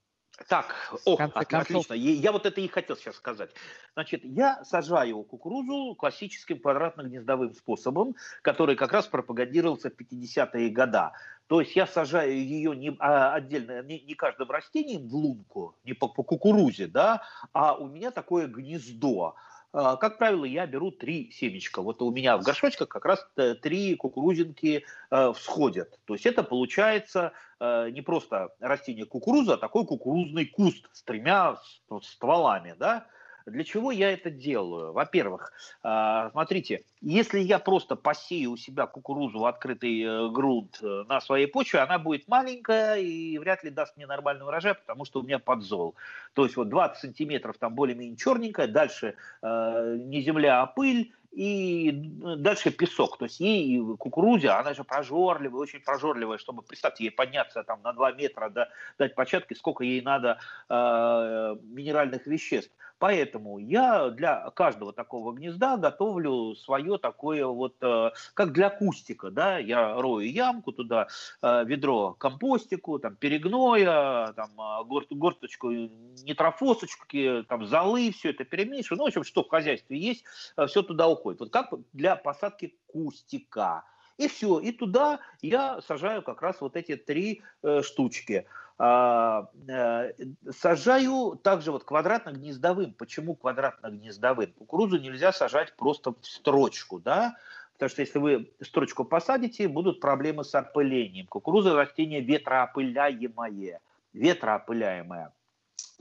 [0.47, 0.75] Так,
[1.05, 1.93] о, отлично.
[1.93, 3.51] Я вот это и хотел сейчас сказать.
[3.93, 11.11] Значит, я сажаю кукурузу классическим квадратно-гнездовым способом, который как раз пропагандировался в 50-е годы.
[11.47, 15.93] То есть я сажаю ее не а, отдельно, не, не каждым растением в лунку, не
[15.93, 17.23] по, по кукурузе, да,
[17.53, 19.35] а у меня такое гнездо.
[19.71, 21.81] А, как правило, я беру три семечка.
[21.81, 25.99] Вот у меня в горшочках как раз э, три кукурузинки э, всходят.
[26.05, 31.57] То есть это получается э, не просто растение кукуруза, а такой кукурузный куст с тремя
[32.01, 33.05] стволами, да,
[33.49, 34.93] для чего я это делаю?
[34.93, 35.51] Во-первых,
[35.83, 41.21] а, смотрите, если я просто посею у себя кукурузу в открытый э, грунт э, на
[41.21, 45.23] своей почве, она будет маленькая и вряд ли даст мне нормальный урожай, потому что у
[45.23, 45.95] меня подзол.
[46.33, 51.91] То есть вот 20 сантиметров там более-менее черненькая, дальше э, не земля, а пыль, и
[51.91, 53.17] дальше песок.
[53.17, 57.93] То есть ей кукурузе, она же прожорливая, очень прожорливая, чтобы, представьте, ей подняться там на
[57.93, 62.71] 2 метра, да, дать початки, сколько ей надо э, минеральных веществ.
[62.99, 69.57] Поэтому я для каждого такого гнезда готовлю свое такое вот, э, как для кустика, да,
[69.57, 71.07] я рою ямку, туда
[71.41, 79.05] э, ведро компостику, там перегноя, там э, горточку нитрофосочки, там золы, все это перемешиваю, ну,
[79.05, 80.25] в общем, что в хозяйстве есть,
[80.67, 81.39] все туда уходит.
[81.39, 83.85] Вот как для посадки кустика.
[84.19, 88.45] И все, и туда я сажаю как раз вот эти три э, штучки.
[88.77, 90.11] А, э,
[90.51, 92.95] сажаю также вот квадратно-гнездовым.
[92.95, 94.51] Почему квадратно-гнездовым?
[94.51, 97.37] Кукурузу нельзя сажать просто в строчку, да,
[97.73, 101.25] потому что если вы строчку посадите, будут проблемы с опылением.
[101.27, 103.79] Кукуруза растение ветроопыляемое,
[104.11, 105.31] ветроопыляемое.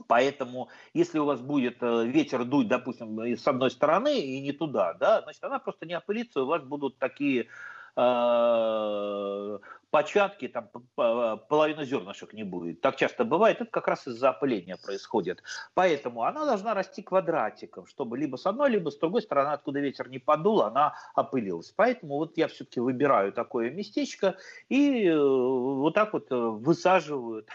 [0.07, 4.93] Поэтому, если у вас будет э, ветер дуть, допустим, с одной стороны и не туда,
[4.95, 7.47] да, значит, она просто не опылится, у вас будут такие
[7.95, 12.81] э, початки, там половина зернышек не будет.
[12.81, 15.43] Так часто бывает, это как раз из-за опыления происходит.
[15.73, 20.09] Поэтому она должна расти квадратиком, чтобы либо с одной, либо с другой стороны, откуда ветер
[20.09, 21.71] не подул, она опылилась.
[21.75, 24.35] Поэтому вот я все-таки выбираю такое местечко
[24.69, 27.45] и э, вот так вот э, высаживаю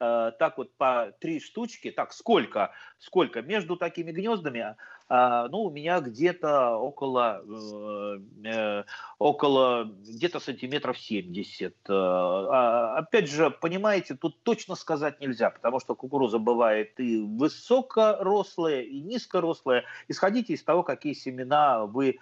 [0.00, 1.90] э, так вот по три штучки.
[1.90, 2.72] Так, сколько?
[2.98, 3.42] Сколько?
[3.42, 4.76] Между такими гнездами
[5.08, 8.84] ну, у меня где-то около, э, э,
[9.18, 11.74] около где-то сантиметров 70.
[11.88, 18.80] Э, а, опять же, понимаете, тут точно сказать нельзя, потому что кукуруза бывает и высокорослая,
[18.80, 19.84] и низкорослая.
[20.08, 22.18] Исходите из того, какие семена вы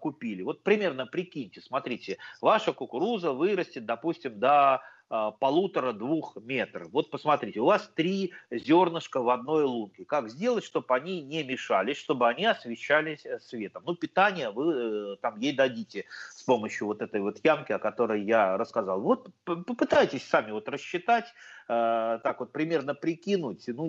[0.00, 0.42] купили.
[0.42, 4.82] Вот примерно прикиньте, смотрите, ваша кукуруза вырастет, допустим, до
[5.40, 6.88] полутора-двух метров.
[6.90, 10.06] Вот посмотрите, у вас три зернышка в одной лунке.
[10.06, 13.82] Как сделать, чтобы они не мешались, чтобы они освещались э, светом?
[13.84, 18.22] Ну, питание вы э, там ей дадите с помощью вот этой вот ямки, о которой
[18.22, 19.02] я рассказал.
[19.02, 21.26] Вот попытайтесь сами вот рассчитать,
[21.68, 23.64] э, так вот примерно прикинуть.
[23.66, 23.86] Ну,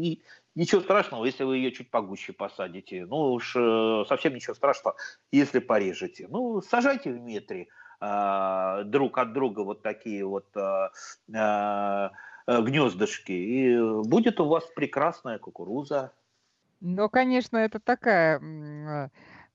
[0.55, 3.05] ничего страшного, если вы ее чуть погуще посадите.
[3.05, 3.53] Ну, уж
[4.09, 4.97] совсем ничего страшного,
[5.31, 6.27] если порежете.
[6.29, 7.69] Ну, сажайте в метре.
[8.05, 10.91] А, друг от друга вот такие вот а,
[11.33, 12.11] а,
[12.45, 16.11] гнездышки, и будет у вас прекрасная кукуруза.
[16.81, 19.09] Ну, конечно, это такая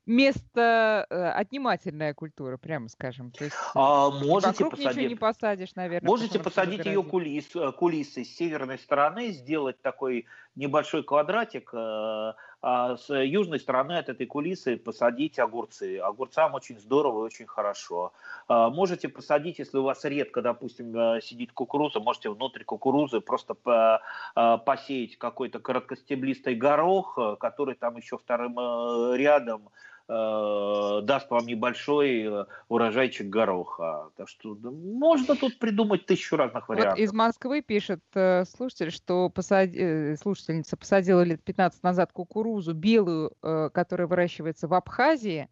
[0.08, 3.30] место э, отнимательная культура, прямо скажем.
[3.30, 6.08] То есть а, можете посадить, ничего не посадишь, наверное.
[6.08, 10.24] Можете посадить ее кулис, э, кулисы с северной стороны, сделать такой
[10.56, 15.98] небольшой квадратик, э, с южной стороны от этой кулисы посадить огурцы.
[15.98, 18.12] Огурцам очень здорово и очень хорошо.
[18.48, 23.54] А, можете посадить, если у вас редко, допустим, сидит кукуруза, можете внутрь кукурузы просто
[24.34, 28.56] посеять какой-то короткостеблистый горох, который там еще вторым
[29.14, 29.70] рядом
[30.10, 34.10] Э, даст вам небольшой э, урожайчик гороха.
[34.16, 36.94] Так что да, можно тут придумать тысячу разных вариантов.
[36.94, 40.16] Вот из Москвы пишет э, слушатель, что посади...
[40.16, 45.50] слушательница посадила лет 15 назад кукурузу белую, которая выращивается в Абхазии.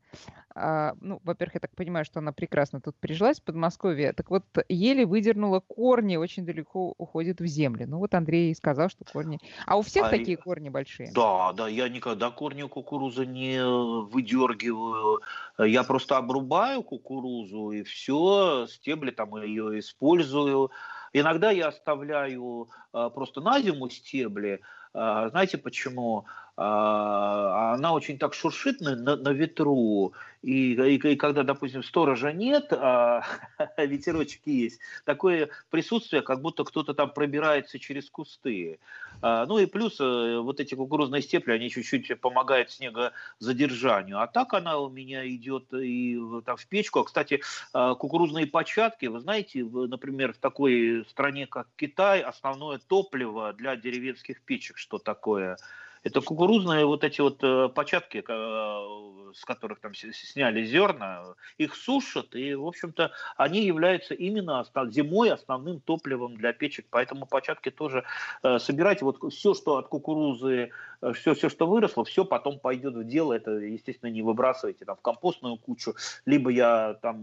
[0.58, 4.14] А, ну, во-первых, я так понимаю, что она прекрасно тут прижилась в Подмосковье.
[4.14, 7.86] Так вот, еле выдернула корни, очень далеко уходит в землю.
[7.86, 9.38] Ну вот Андрей сказал, что корни...
[9.66, 10.40] А у всех а такие и...
[10.40, 11.12] корни большие?
[11.12, 15.20] Да, да, я никогда корни кукурузы не выдергиваю.
[15.58, 20.70] Я просто обрубаю кукурузу и все, стебли там ее использую.
[21.12, 24.62] Иногда я оставляю а, просто на зиму стебли.
[24.94, 26.24] А, знаете почему?
[26.58, 32.32] А, она очень так шуршит на, на, на ветру, и, и, и когда, допустим, сторожа
[32.32, 33.24] нет, а
[33.76, 38.78] ветерочек есть, такое присутствие, как будто кто-то там пробирается через кусты.
[39.20, 44.20] А, ну и плюс э, вот эти кукурузные степли, они чуть-чуть помогают снегозадержанию.
[44.20, 47.00] А так она у меня идет и там в печку.
[47.00, 47.42] А, кстати,
[47.74, 54.40] а, кукурузные початки, вы знаете, например, в такой стране, как Китай, основное топливо для деревенских
[54.40, 55.58] печек, что такое–
[56.06, 62.36] это кукурузные вот эти вот э, початки, э, с которых там сняли зерна, их сушат,
[62.36, 68.04] и, в общем-то, они являются именно зимой основным топливом для печек, поэтому початки тоже
[68.44, 69.04] э, собирайте.
[69.04, 70.70] Вот все, что от кукурузы,
[71.14, 75.00] все, все, что выросло, все потом пойдет в дело, это, естественно, не выбрасывайте там в
[75.00, 77.22] компостную кучу, либо я там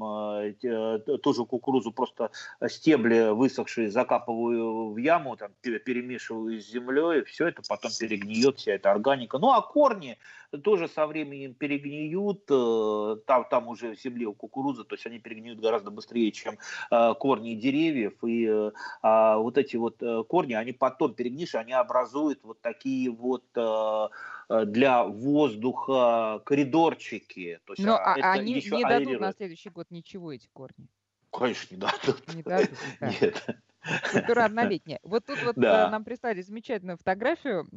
[1.21, 2.31] тоже кукурузу просто
[2.67, 8.91] стебли высохшие закапываю в яму, там перемешиваю с землей, все это потом перегниет, вся эта
[8.91, 9.37] органика.
[9.37, 10.17] Ну а корни
[10.57, 15.19] тоже со временем перегниют, э, там, там уже в земле у кукурузы, то есть они
[15.19, 16.57] перегниют гораздо быстрее, чем
[16.91, 18.13] э, корни деревьев.
[18.23, 23.43] И э, а вот эти вот корни, они потом перегнившие, они образуют вот такие вот
[23.53, 27.59] для воздуха коридорчики.
[27.65, 30.87] То есть, Но а, а они не дадут на следующий год ничего эти корни?
[31.31, 32.35] Конечно, не дадут.
[32.35, 32.69] Не дадут?
[32.99, 33.09] Да.
[33.21, 33.43] Нет.
[34.11, 34.99] Культура однолетняя.
[35.03, 35.87] Вот тут вот да.
[35.87, 37.67] Э, нам прислали замечательную фотографию,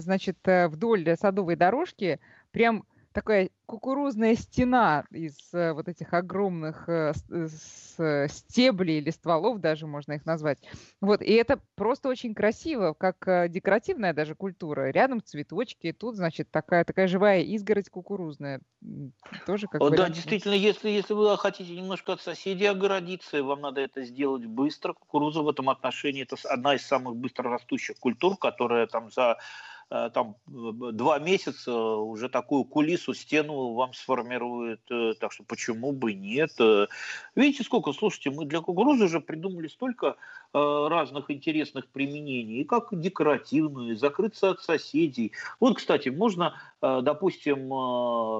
[0.00, 2.20] значит, э, вдоль садовой дорожки
[2.52, 9.86] прям такая кукурузная стена из э, вот этих огромных э, э, стеблей или стволов, даже
[9.86, 10.58] можно их назвать.
[11.00, 14.90] Вот, и это просто очень красиво, как декоративная даже культура.
[14.90, 18.60] Рядом цветочки, и тут, значит, такая, такая живая изгородь кукурузная.
[19.46, 23.80] Тоже как О, Да, действительно, если, если вы хотите немножко от соседей огородиться, вам надо
[23.80, 24.92] это сделать быстро.
[24.92, 29.38] Кукуруза в этом отношении это одна из самых быстро растущих культур, которая там за
[30.12, 36.50] там два месяца уже такую кулису, стену вам сформирует, э, так что почему бы нет.
[36.58, 36.88] Э,
[37.36, 40.16] видите, сколько, слушайте, мы для кукурузы уже придумали столько
[40.52, 45.32] разных интересных применений, как декоративные, закрыться от соседей.
[45.58, 47.68] Вот, кстати, можно, допустим,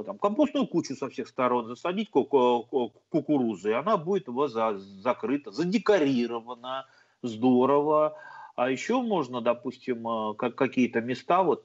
[0.04, 6.86] там, компостную кучу со всех сторон засадить кукурузы, и она будет у вас закрыта, задекорирована,
[7.22, 8.16] здорово.
[8.54, 11.64] А еще можно, допустим, э, как какие-то места вот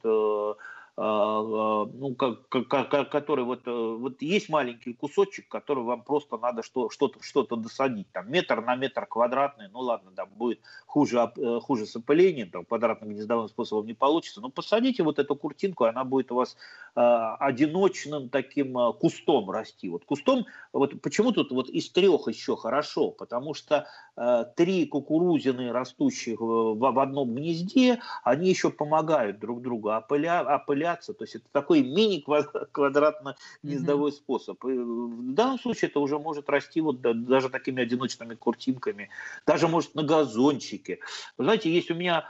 [1.02, 6.90] а, а, ну, который вот, э, вот есть маленький кусочек, который вам просто надо что,
[6.90, 11.86] что-то, что-то досадить, там метр на метр квадратный, ну ладно, да, будет хуже, э, хуже
[11.86, 16.34] с опылением, там квадратным гнездовым способом не получится, но посадите вот эту куртинку, она будет
[16.34, 16.58] у вас
[16.98, 19.88] э, одиночным таким э, кустом расти.
[19.88, 25.72] Вот кустом, вот почему тут вот из трех еще хорошо, потому что э, три кукурузины,
[25.72, 31.14] растущих в, в одном гнезде, они еще помогают друг другу опыля, опыля валяться.
[31.14, 34.16] То есть это такой мини-квадратно-гнездовой mm-hmm.
[34.16, 34.66] способ.
[34.66, 39.10] И в данном случае это уже может расти вот даже такими одиночными куртинками,
[39.46, 41.00] даже может на газончике.
[41.38, 42.26] Вы знаете, есть у меня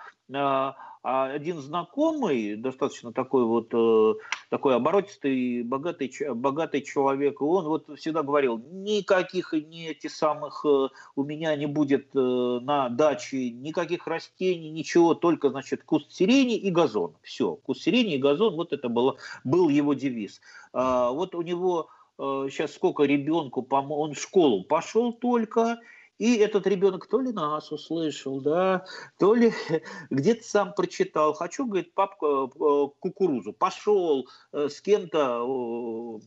[1.02, 4.14] один знакомый, достаточно такой вот э,
[4.50, 11.24] такой оборотистый, богатый, богатый человек, он вот всегда говорил, никаких не эти самых э, у
[11.24, 17.16] меня не будет э, на даче никаких растений, ничего, только, значит, куст сирени и газон.
[17.22, 20.42] Все, куст сирени и газон, вот это было, был его девиз.
[20.74, 25.80] А, вот у него сейчас сколько ребенку, он в школу пошел только,
[26.20, 28.86] и этот ребенок то ли нас услышал, да,
[29.18, 29.54] то ли
[30.10, 31.34] где-то сам прочитал.
[31.34, 33.54] Хочу, говорит, папка э, кукурузу.
[33.54, 36.20] Пошел э, с кем-то,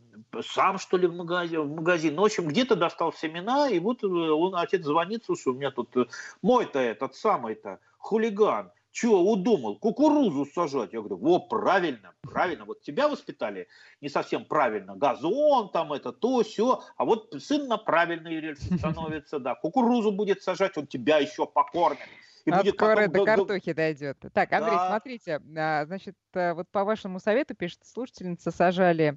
[0.43, 2.17] сам что ли в магазин, в магазин.
[2.17, 5.95] В общем, где-то достал семена, и вот э, он, отец звонит, слушай, у меня тут
[6.41, 9.77] мой-то этот самый-то хулиган чего удумал?
[9.79, 10.93] Кукурузу сажать.
[10.93, 12.65] Я говорю, во, правильно, правильно.
[12.67, 13.67] Вот тебя воспитали
[14.01, 14.95] не совсем правильно.
[14.95, 16.83] Газон там это, то, все.
[16.97, 19.55] А вот сын на правильный рельсы становится, да.
[19.55, 21.99] Кукурузу будет сажать, он тебя еще покормит.
[22.45, 23.13] И а будет скоро потом...
[23.13, 24.19] до картохи дойдет.
[24.33, 24.89] Так, Андрей, да.
[24.89, 29.17] смотрите, а, значит, э, вот по вашему совету, пишет слушательница, сажали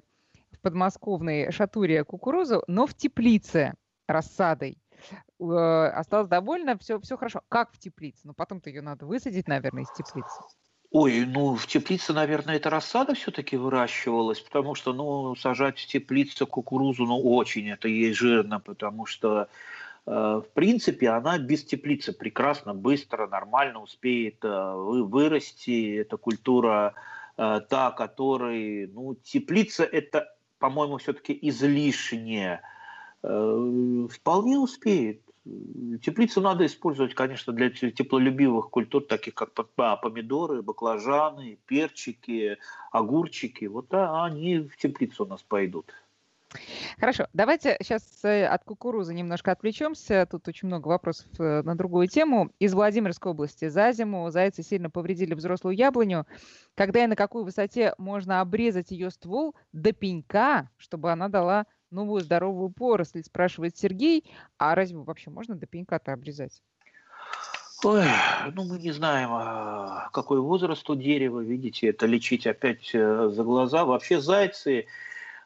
[0.52, 3.74] в подмосковной шатуре кукурузу, но в теплице
[4.06, 4.78] рассадой.
[5.40, 7.42] Э, осталась довольна, все, все хорошо.
[7.48, 8.20] Как в теплице?
[8.24, 10.42] Ну, потом-то ее надо высадить, наверное, из теплицы.
[10.90, 16.46] Ой, ну в теплице, наверное, это рассада все-таки выращивалась, потому что, ну, сажать в теплице
[16.46, 19.48] кукурузу, ну, очень это ей жирно, потому что,
[20.06, 25.96] э, в принципе, она без теплицы прекрасно, быстро, нормально успеет э, вырасти.
[25.96, 26.94] Это культура
[27.36, 32.62] э, та, которой, ну, теплица это, по-моему, все-таки излишняя
[33.26, 35.22] вполне успеет.
[36.02, 42.58] Теплицу надо использовать, конечно, для теплолюбивых культур, таких как помидоры, баклажаны, перчики,
[42.90, 43.66] огурчики.
[43.66, 45.92] Вот они в теплицу у нас пойдут.
[46.98, 50.26] Хорошо, давайте сейчас э, от кукурузы немножко отвлечемся.
[50.30, 52.50] Тут очень много вопросов э, на другую тему.
[52.58, 53.68] Из Владимирской области.
[53.68, 56.26] За зиму зайцы сильно повредили взрослую яблоню.
[56.74, 62.22] Когда и на какой высоте можно обрезать ее ствол до пенька, чтобы она дала новую
[62.22, 64.24] здоровую поросль, спрашивает Сергей.
[64.58, 66.62] А разве вообще можно до пенька-то обрезать?
[67.84, 68.04] Ой,
[68.54, 73.44] ну мы не знаем, а, какой возраст у дерева, видите, это лечить опять э, за
[73.44, 73.84] глаза.
[73.84, 74.86] Вообще зайцы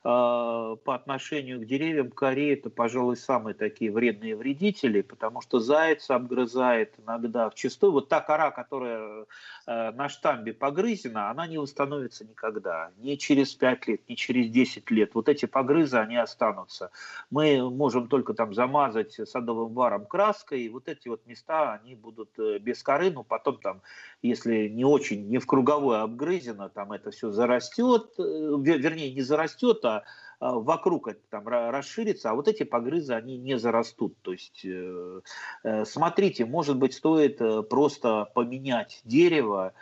[0.03, 6.95] по отношению к деревьям коре это, пожалуй, самые такие вредные вредители, потому что заяц обгрызает
[6.99, 7.93] иногда в чистую.
[7.93, 9.27] Вот та кора, которая
[9.67, 12.93] э, на штамбе погрызена, она не восстановится никогда.
[12.97, 15.15] Ни через 5 лет, ни через 10 лет.
[15.15, 16.91] Вот эти погрызы, они останутся.
[17.29, 22.31] Мы можем только там замазать садовым варом краской, и вот эти вот места, они будут
[22.39, 23.83] э, без коры, но потом там,
[24.23, 29.85] если не очень, не в круговое обгрызено, там это все зарастет, э, вернее, не зарастет,
[29.85, 30.03] а что
[30.41, 34.17] а, вокруг там расширится, а вот эти погрызы, они не зарастут.
[34.23, 35.21] То есть, э,
[35.65, 39.73] э, смотрите, может быть, стоит э, просто поменять дерево,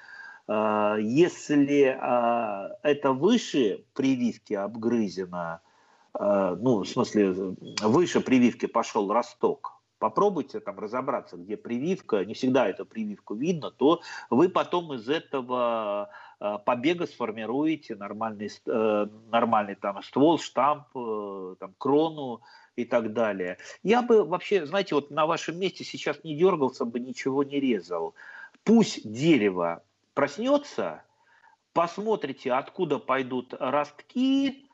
[0.51, 5.61] если а, это выше прививки обгрызено,
[6.19, 12.87] ну, в смысле, выше прививки пошел росток, попробуйте там разобраться, где прививка, не всегда эту
[12.87, 14.01] прививку видно, то
[14.31, 22.43] вы потом из этого побега сформируете нормальный, э, нормальный там ствол, штамп, э, там, крону
[22.77, 23.59] и так далее.
[23.83, 28.15] Я бы вообще, знаете, вот на вашем месте сейчас не дергался бы, ничего не резал.
[28.63, 29.83] Пусть дерево
[30.15, 31.03] проснется,
[31.73, 34.68] посмотрите, откуда пойдут ростки,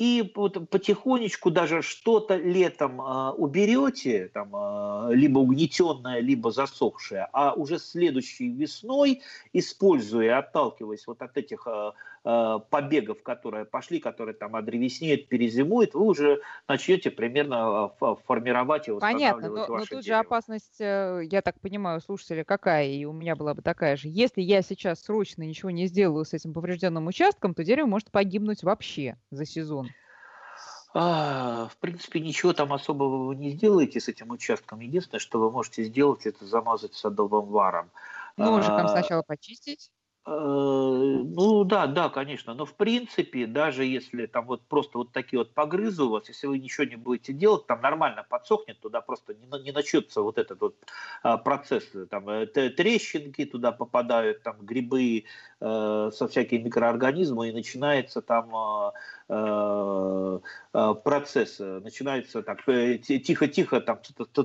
[0.00, 7.52] и вот потихонечку даже что-то летом э, уберете, там, э, либо угнетенное, либо засохшее, а
[7.52, 9.20] уже следующей весной,
[9.52, 11.92] используя, отталкиваясь вот от этих э,
[12.22, 17.88] побегов, которые пошли, которые там одревеснеют, перезимуют, вы уже начнете примерно
[18.26, 20.02] формировать и Понятно, но, но тут дерево.
[20.02, 24.08] же опасность, я так понимаю, слушателя какая, и у меня была бы такая же.
[24.08, 28.62] Если я сейчас срочно ничего не сделаю с этим поврежденным участком, то дерево может погибнуть
[28.62, 29.88] вообще за сезон.
[30.92, 34.80] А, в принципе, ничего там особого вы не сделаете с этим участком.
[34.80, 37.90] Единственное, что вы можете сделать, это замазать садовым варом.
[38.36, 39.90] Ножиком а, сначала почистить.
[40.30, 42.54] Э, ну да, да, конечно.
[42.54, 46.46] Но в принципе, даже если там вот просто вот такие вот погрызы у вас, если
[46.46, 50.60] вы ничего не будете делать, там нормально подсохнет, туда просто не, не начнется вот этот
[50.60, 50.76] вот
[51.24, 55.24] а, процесс, там э, трещинки туда попадают, там грибы
[55.60, 58.92] э, со всякими микроорганизмами, и начинается там а,
[59.28, 60.38] э,
[60.74, 63.98] э, процесс, начинается так тихо-тихо там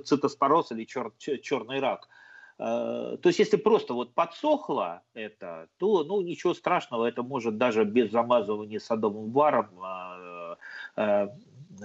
[0.04, 2.10] цитоспороз или чер, черный рак.
[2.58, 8.12] То есть, если просто вот подсохло это, то ну, ничего страшного, это может даже без
[8.12, 9.70] замазывания садовым варом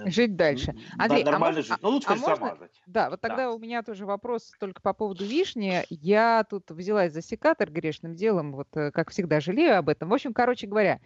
[0.05, 0.73] Жить дальше.
[0.97, 1.81] Андрей, да, нормально а жить.
[1.81, 2.81] Но лучше, а можно, замазать.
[2.85, 3.51] Да, вот тогда да.
[3.51, 5.83] у меня тоже вопрос только по поводу вишни.
[5.89, 10.09] Я тут взялась за секатор грешным делом, вот э, как всегда жалею об этом.
[10.09, 10.99] В общем, короче говоря,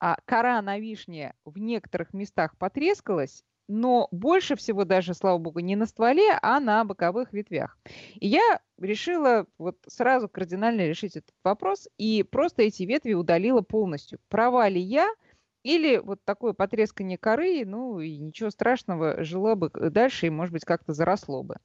[0.00, 5.76] а кора на вишне в некоторых местах потрескалась, но больше всего даже, слава богу, не
[5.76, 7.78] на стволе, а на боковых ветвях.
[8.14, 14.18] И я решила вот сразу кардинально решить этот вопрос и просто эти ветви удалила полностью.
[14.28, 15.08] Права ли я–
[15.68, 20.64] или вот такое потрескание коры, ну и ничего страшного, жило бы дальше и, может быть,
[20.64, 21.56] как-то заросло бы.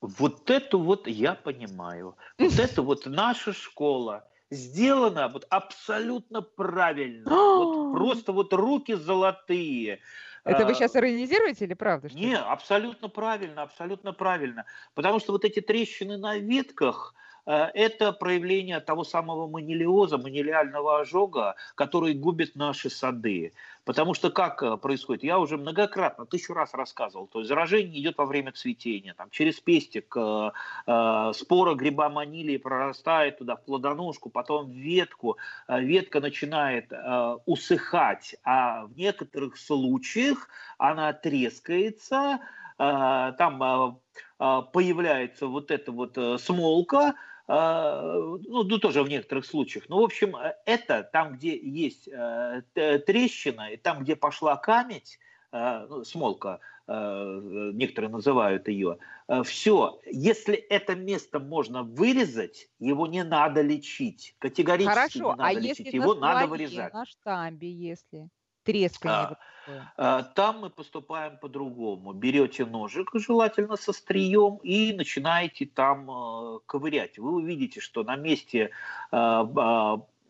[0.00, 2.16] Вот это вот я понимаю.
[2.38, 7.28] Вот это вот наша школа сделана вот абсолютно правильно.
[7.28, 10.00] вот просто вот руки золотые.
[10.46, 12.08] Это вы сейчас а, иронизируете или правда?
[12.08, 14.64] Что Не, абсолютно правильно, абсолютно правильно.
[14.94, 17.14] Потому что вот эти трещины на ветках,
[17.46, 23.52] это проявление того самого манилиоза, манилиального ожога, который губит наши сады.
[23.86, 25.22] Потому что как э, происходит?
[25.22, 27.28] Я уже многократно, тысячу раз рассказывал.
[27.28, 29.14] То есть заражение идет во время цветения.
[29.14, 30.50] Там, через пестик э,
[30.88, 35.38] э, спора гриба манилии прорастает туда в плодоножку, потом в ветку.
[35.68, 42.40] Э, ветка начинает э, усыхать, а в некоторых случаях она трескается,
[42.80, 47.14] э, там э, появляется вот эта вот смолка,
[47.48, 49.88] ну, ну, тоже в некоторых случаях.
[49.88, 54.56] Но, ну, в общем, э, это там, где есть э, трещина, и там, где пошла
[54.56, 55.18] камедь,
[55.52, 58.98] э, ну, смолка, некоторые называют ее,
[59.42, 64.36] все, если это место можно вырезать, его не надо лечить.
[64.38, 66.94] Категорически Хорошо, не надо а лечить, если его на надо вырезать.
[66.94, 68.28] на штамбе, если
[68.66, 69.36] трескание?
[69.66, 72.12] А, а, там мы поступаем по-другому.
[72.12, 77.18] Берете ножик, желательно со стрием, и начинаете там а, ковырять.
[77.18, 78.70] Вы увидите, что на месте
[79.10, 79.48] а,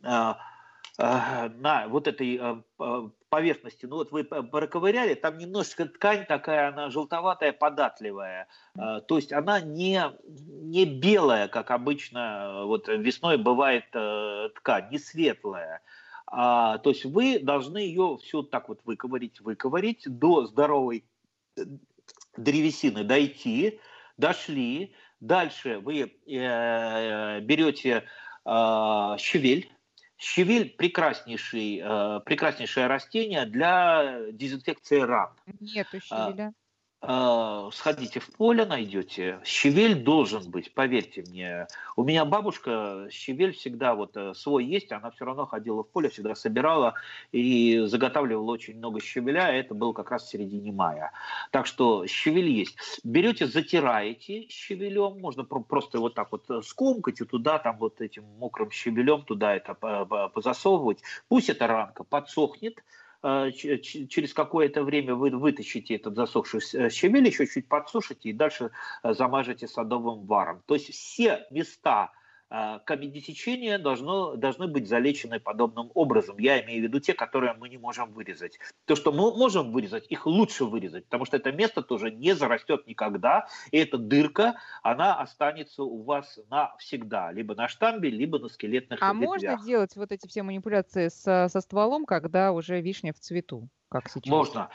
[0.03, 0.39] а,
[0.99, 6.91] а, на вот этой а, поверхности, ну вот вы проковыряли, там немножечко ткань такая, она
[6.91, 8.47] желтоватая, податливая.
[8.75, 15.83] То есть она не, не белая, как обычно вот весной бывает э, ткань, не светлая.
[16.27, 21.05] А, то есть вы должны ее все так вот выковырить, выковырить до здоровой
[21.57, 21.65] э,
[22.37, 23.81] древесины дойти,
[24.17, 24.95] дошли.
[25.21, 28.05] Дальше вы э, берете
[28.45, 29.71] э, щавель.
[30.19, 35.31] Щавель прекраснейший, э, прекраснейшее растение для дезинфекции ран.
[35.61, 36.53] Нету щавеля.
[37.09, 39.39] А, сходите в поле, найдете.
[39.45, 41.69] Щавель должен быть, поверьте мне.
[41.95, 46.09] У меня бабушка щавель всегда вот э, свой есть, она все равно ходила в поле,
[46.09, 46.95] всегда собирала
[47.31, 51.13] и заготавливала очень много щавеля, это было как раз в середине мая.
[51.53, 52.77] Так что щавель есть.
[53.05, 58.25] Берете, затираете щавелем, можно просто вот так вот э, скомкать и туда там вот этим
[58.39, 59.75] мокрым щавелем туда это
[60.35, 61.03] позасовывать.
[61.29, 62.83] Пусть эта ранка подсохнет, а,
[63.23, 68.71] через какое-то время вы вытащите этот засохший э, щавель, еще чуть подсушите и дальше
[69.03, 70.63] э, замажете садовым варом.
[70.67, 72.13] То есть все места,
[72.49, 76.39] а, камедисечения должно, должны быть залечены подобным образом.
[76.39, 78.59] Я имею в виду те, которые мы не можем вырезать.
[78.85, 82.87] То, что мы можем вырезать, их лучше вырезать, потому что это место тоже не зарастет
[82.87, 89.01] никогда, и эта дырка, она останется у вас навсегда, либо на штамбе, либо на скелетных
[89.03, 89.27] А ветвях.
[89.27, 94.09] можно делать вот эти все манипуляции со, со стволом, когда уже вишня в цвету, как
[94.09, 94.31] сейчас?
[94.31, 94.71] Можно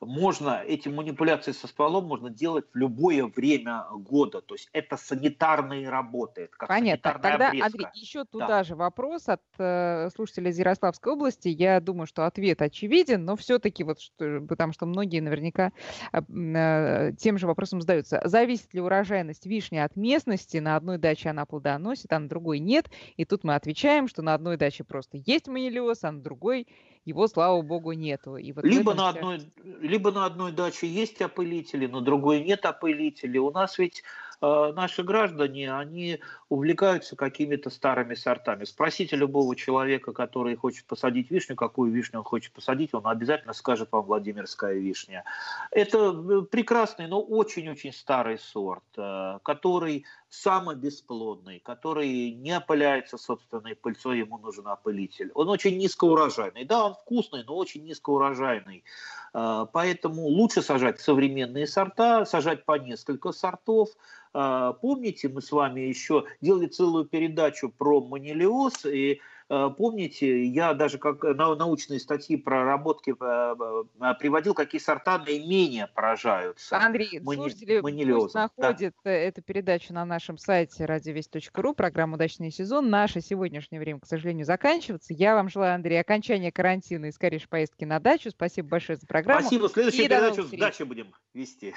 [0.00, 4.40] можно, эти манипуляции со стволом можно делать в любое время года.
[4.42, 6.42] То есть это санитарные работы.
[6.42, 7.12] Это как Понятно.
[7.12, 7.66] Тогда, обрезка.
[7.66, 8.64] Андрей, еще туда да.
[8.64, 11.48] же вопрос от э, слушателя из Ярославской области.
[11.48, 15.72] Я думаю, что ответ очевиден, но все-таки вот, что, потому что многие наверняка
[16.12, 18.20] э, э, тем же вопросом задаются.
[18.24, 20.58] Зависит ли урожайность вишни от местности?
[20.58, 22.90] На одной даче она плодоносит, а на другой нет.
[23.16, 26.66] И тут мы отвечаем, что на одной даче просто есть манилиоз, а на другой
[27.06, 28.36] его, слава богу, нету.
[28.36, 29.40] И вот либо, на одной,
[29.80, 33.38] либо на одной даче есть опылители, на другой нет опылителей.
[33.38, 34.02] У нас ведь
[34.42, 38.64] э, наши граждане, они увлекаются какими-то старыми сортами.
[38.64, 43.88] Спросите любого человека, который хочет посадить вишню, какую вишню он хочет посадить, он обязательно скажет
[43.92, 45.22] вам Владимирская вишня.
[45.70, 54.18] Это э, прекрасный, но очень-очень старый сорт, э, который самобесплодный, который не опыляется собственной пыльцой,
[54.18, 55.30] ему нужен опылитель.
[55.34, 56.64] Он очень низкоурожайный.
[56.64, 58.84] Да, он вкусный, но очень низкоурожайный.
[59.32, 63.90] А, поэтому лучше сажать современные сорта, сажать по несколько сортов.
[64.32, 70.98] А, помните, мы с вами еще делали целую передачу про манилиоз, и помните, я даже
[70.98, 76.78] как научные статьи проработки приводил, какие сорта наименее поражаются.
[76.78, 77.40] Андрей, Мани...
[77.40, 79.10] слушатели пусть находят да.
[79.10, 82.90] эту передачу на нашем сайте радиовесть.ру, программа «Удачный сезон».
[82.90, 85.12] Наше сегодняшнее время, к сожалению, заканчивается.
[85.12, 88.30] Я вам желаю, Андрей, окончания карантина и скорейшей поездки на дачу.
[88.30, 89.42] Спасибо большое за программу.
[89.42, 89.68] Спасибо.
[89.68, 91.74] Следующую и передачу с дачи будем вести.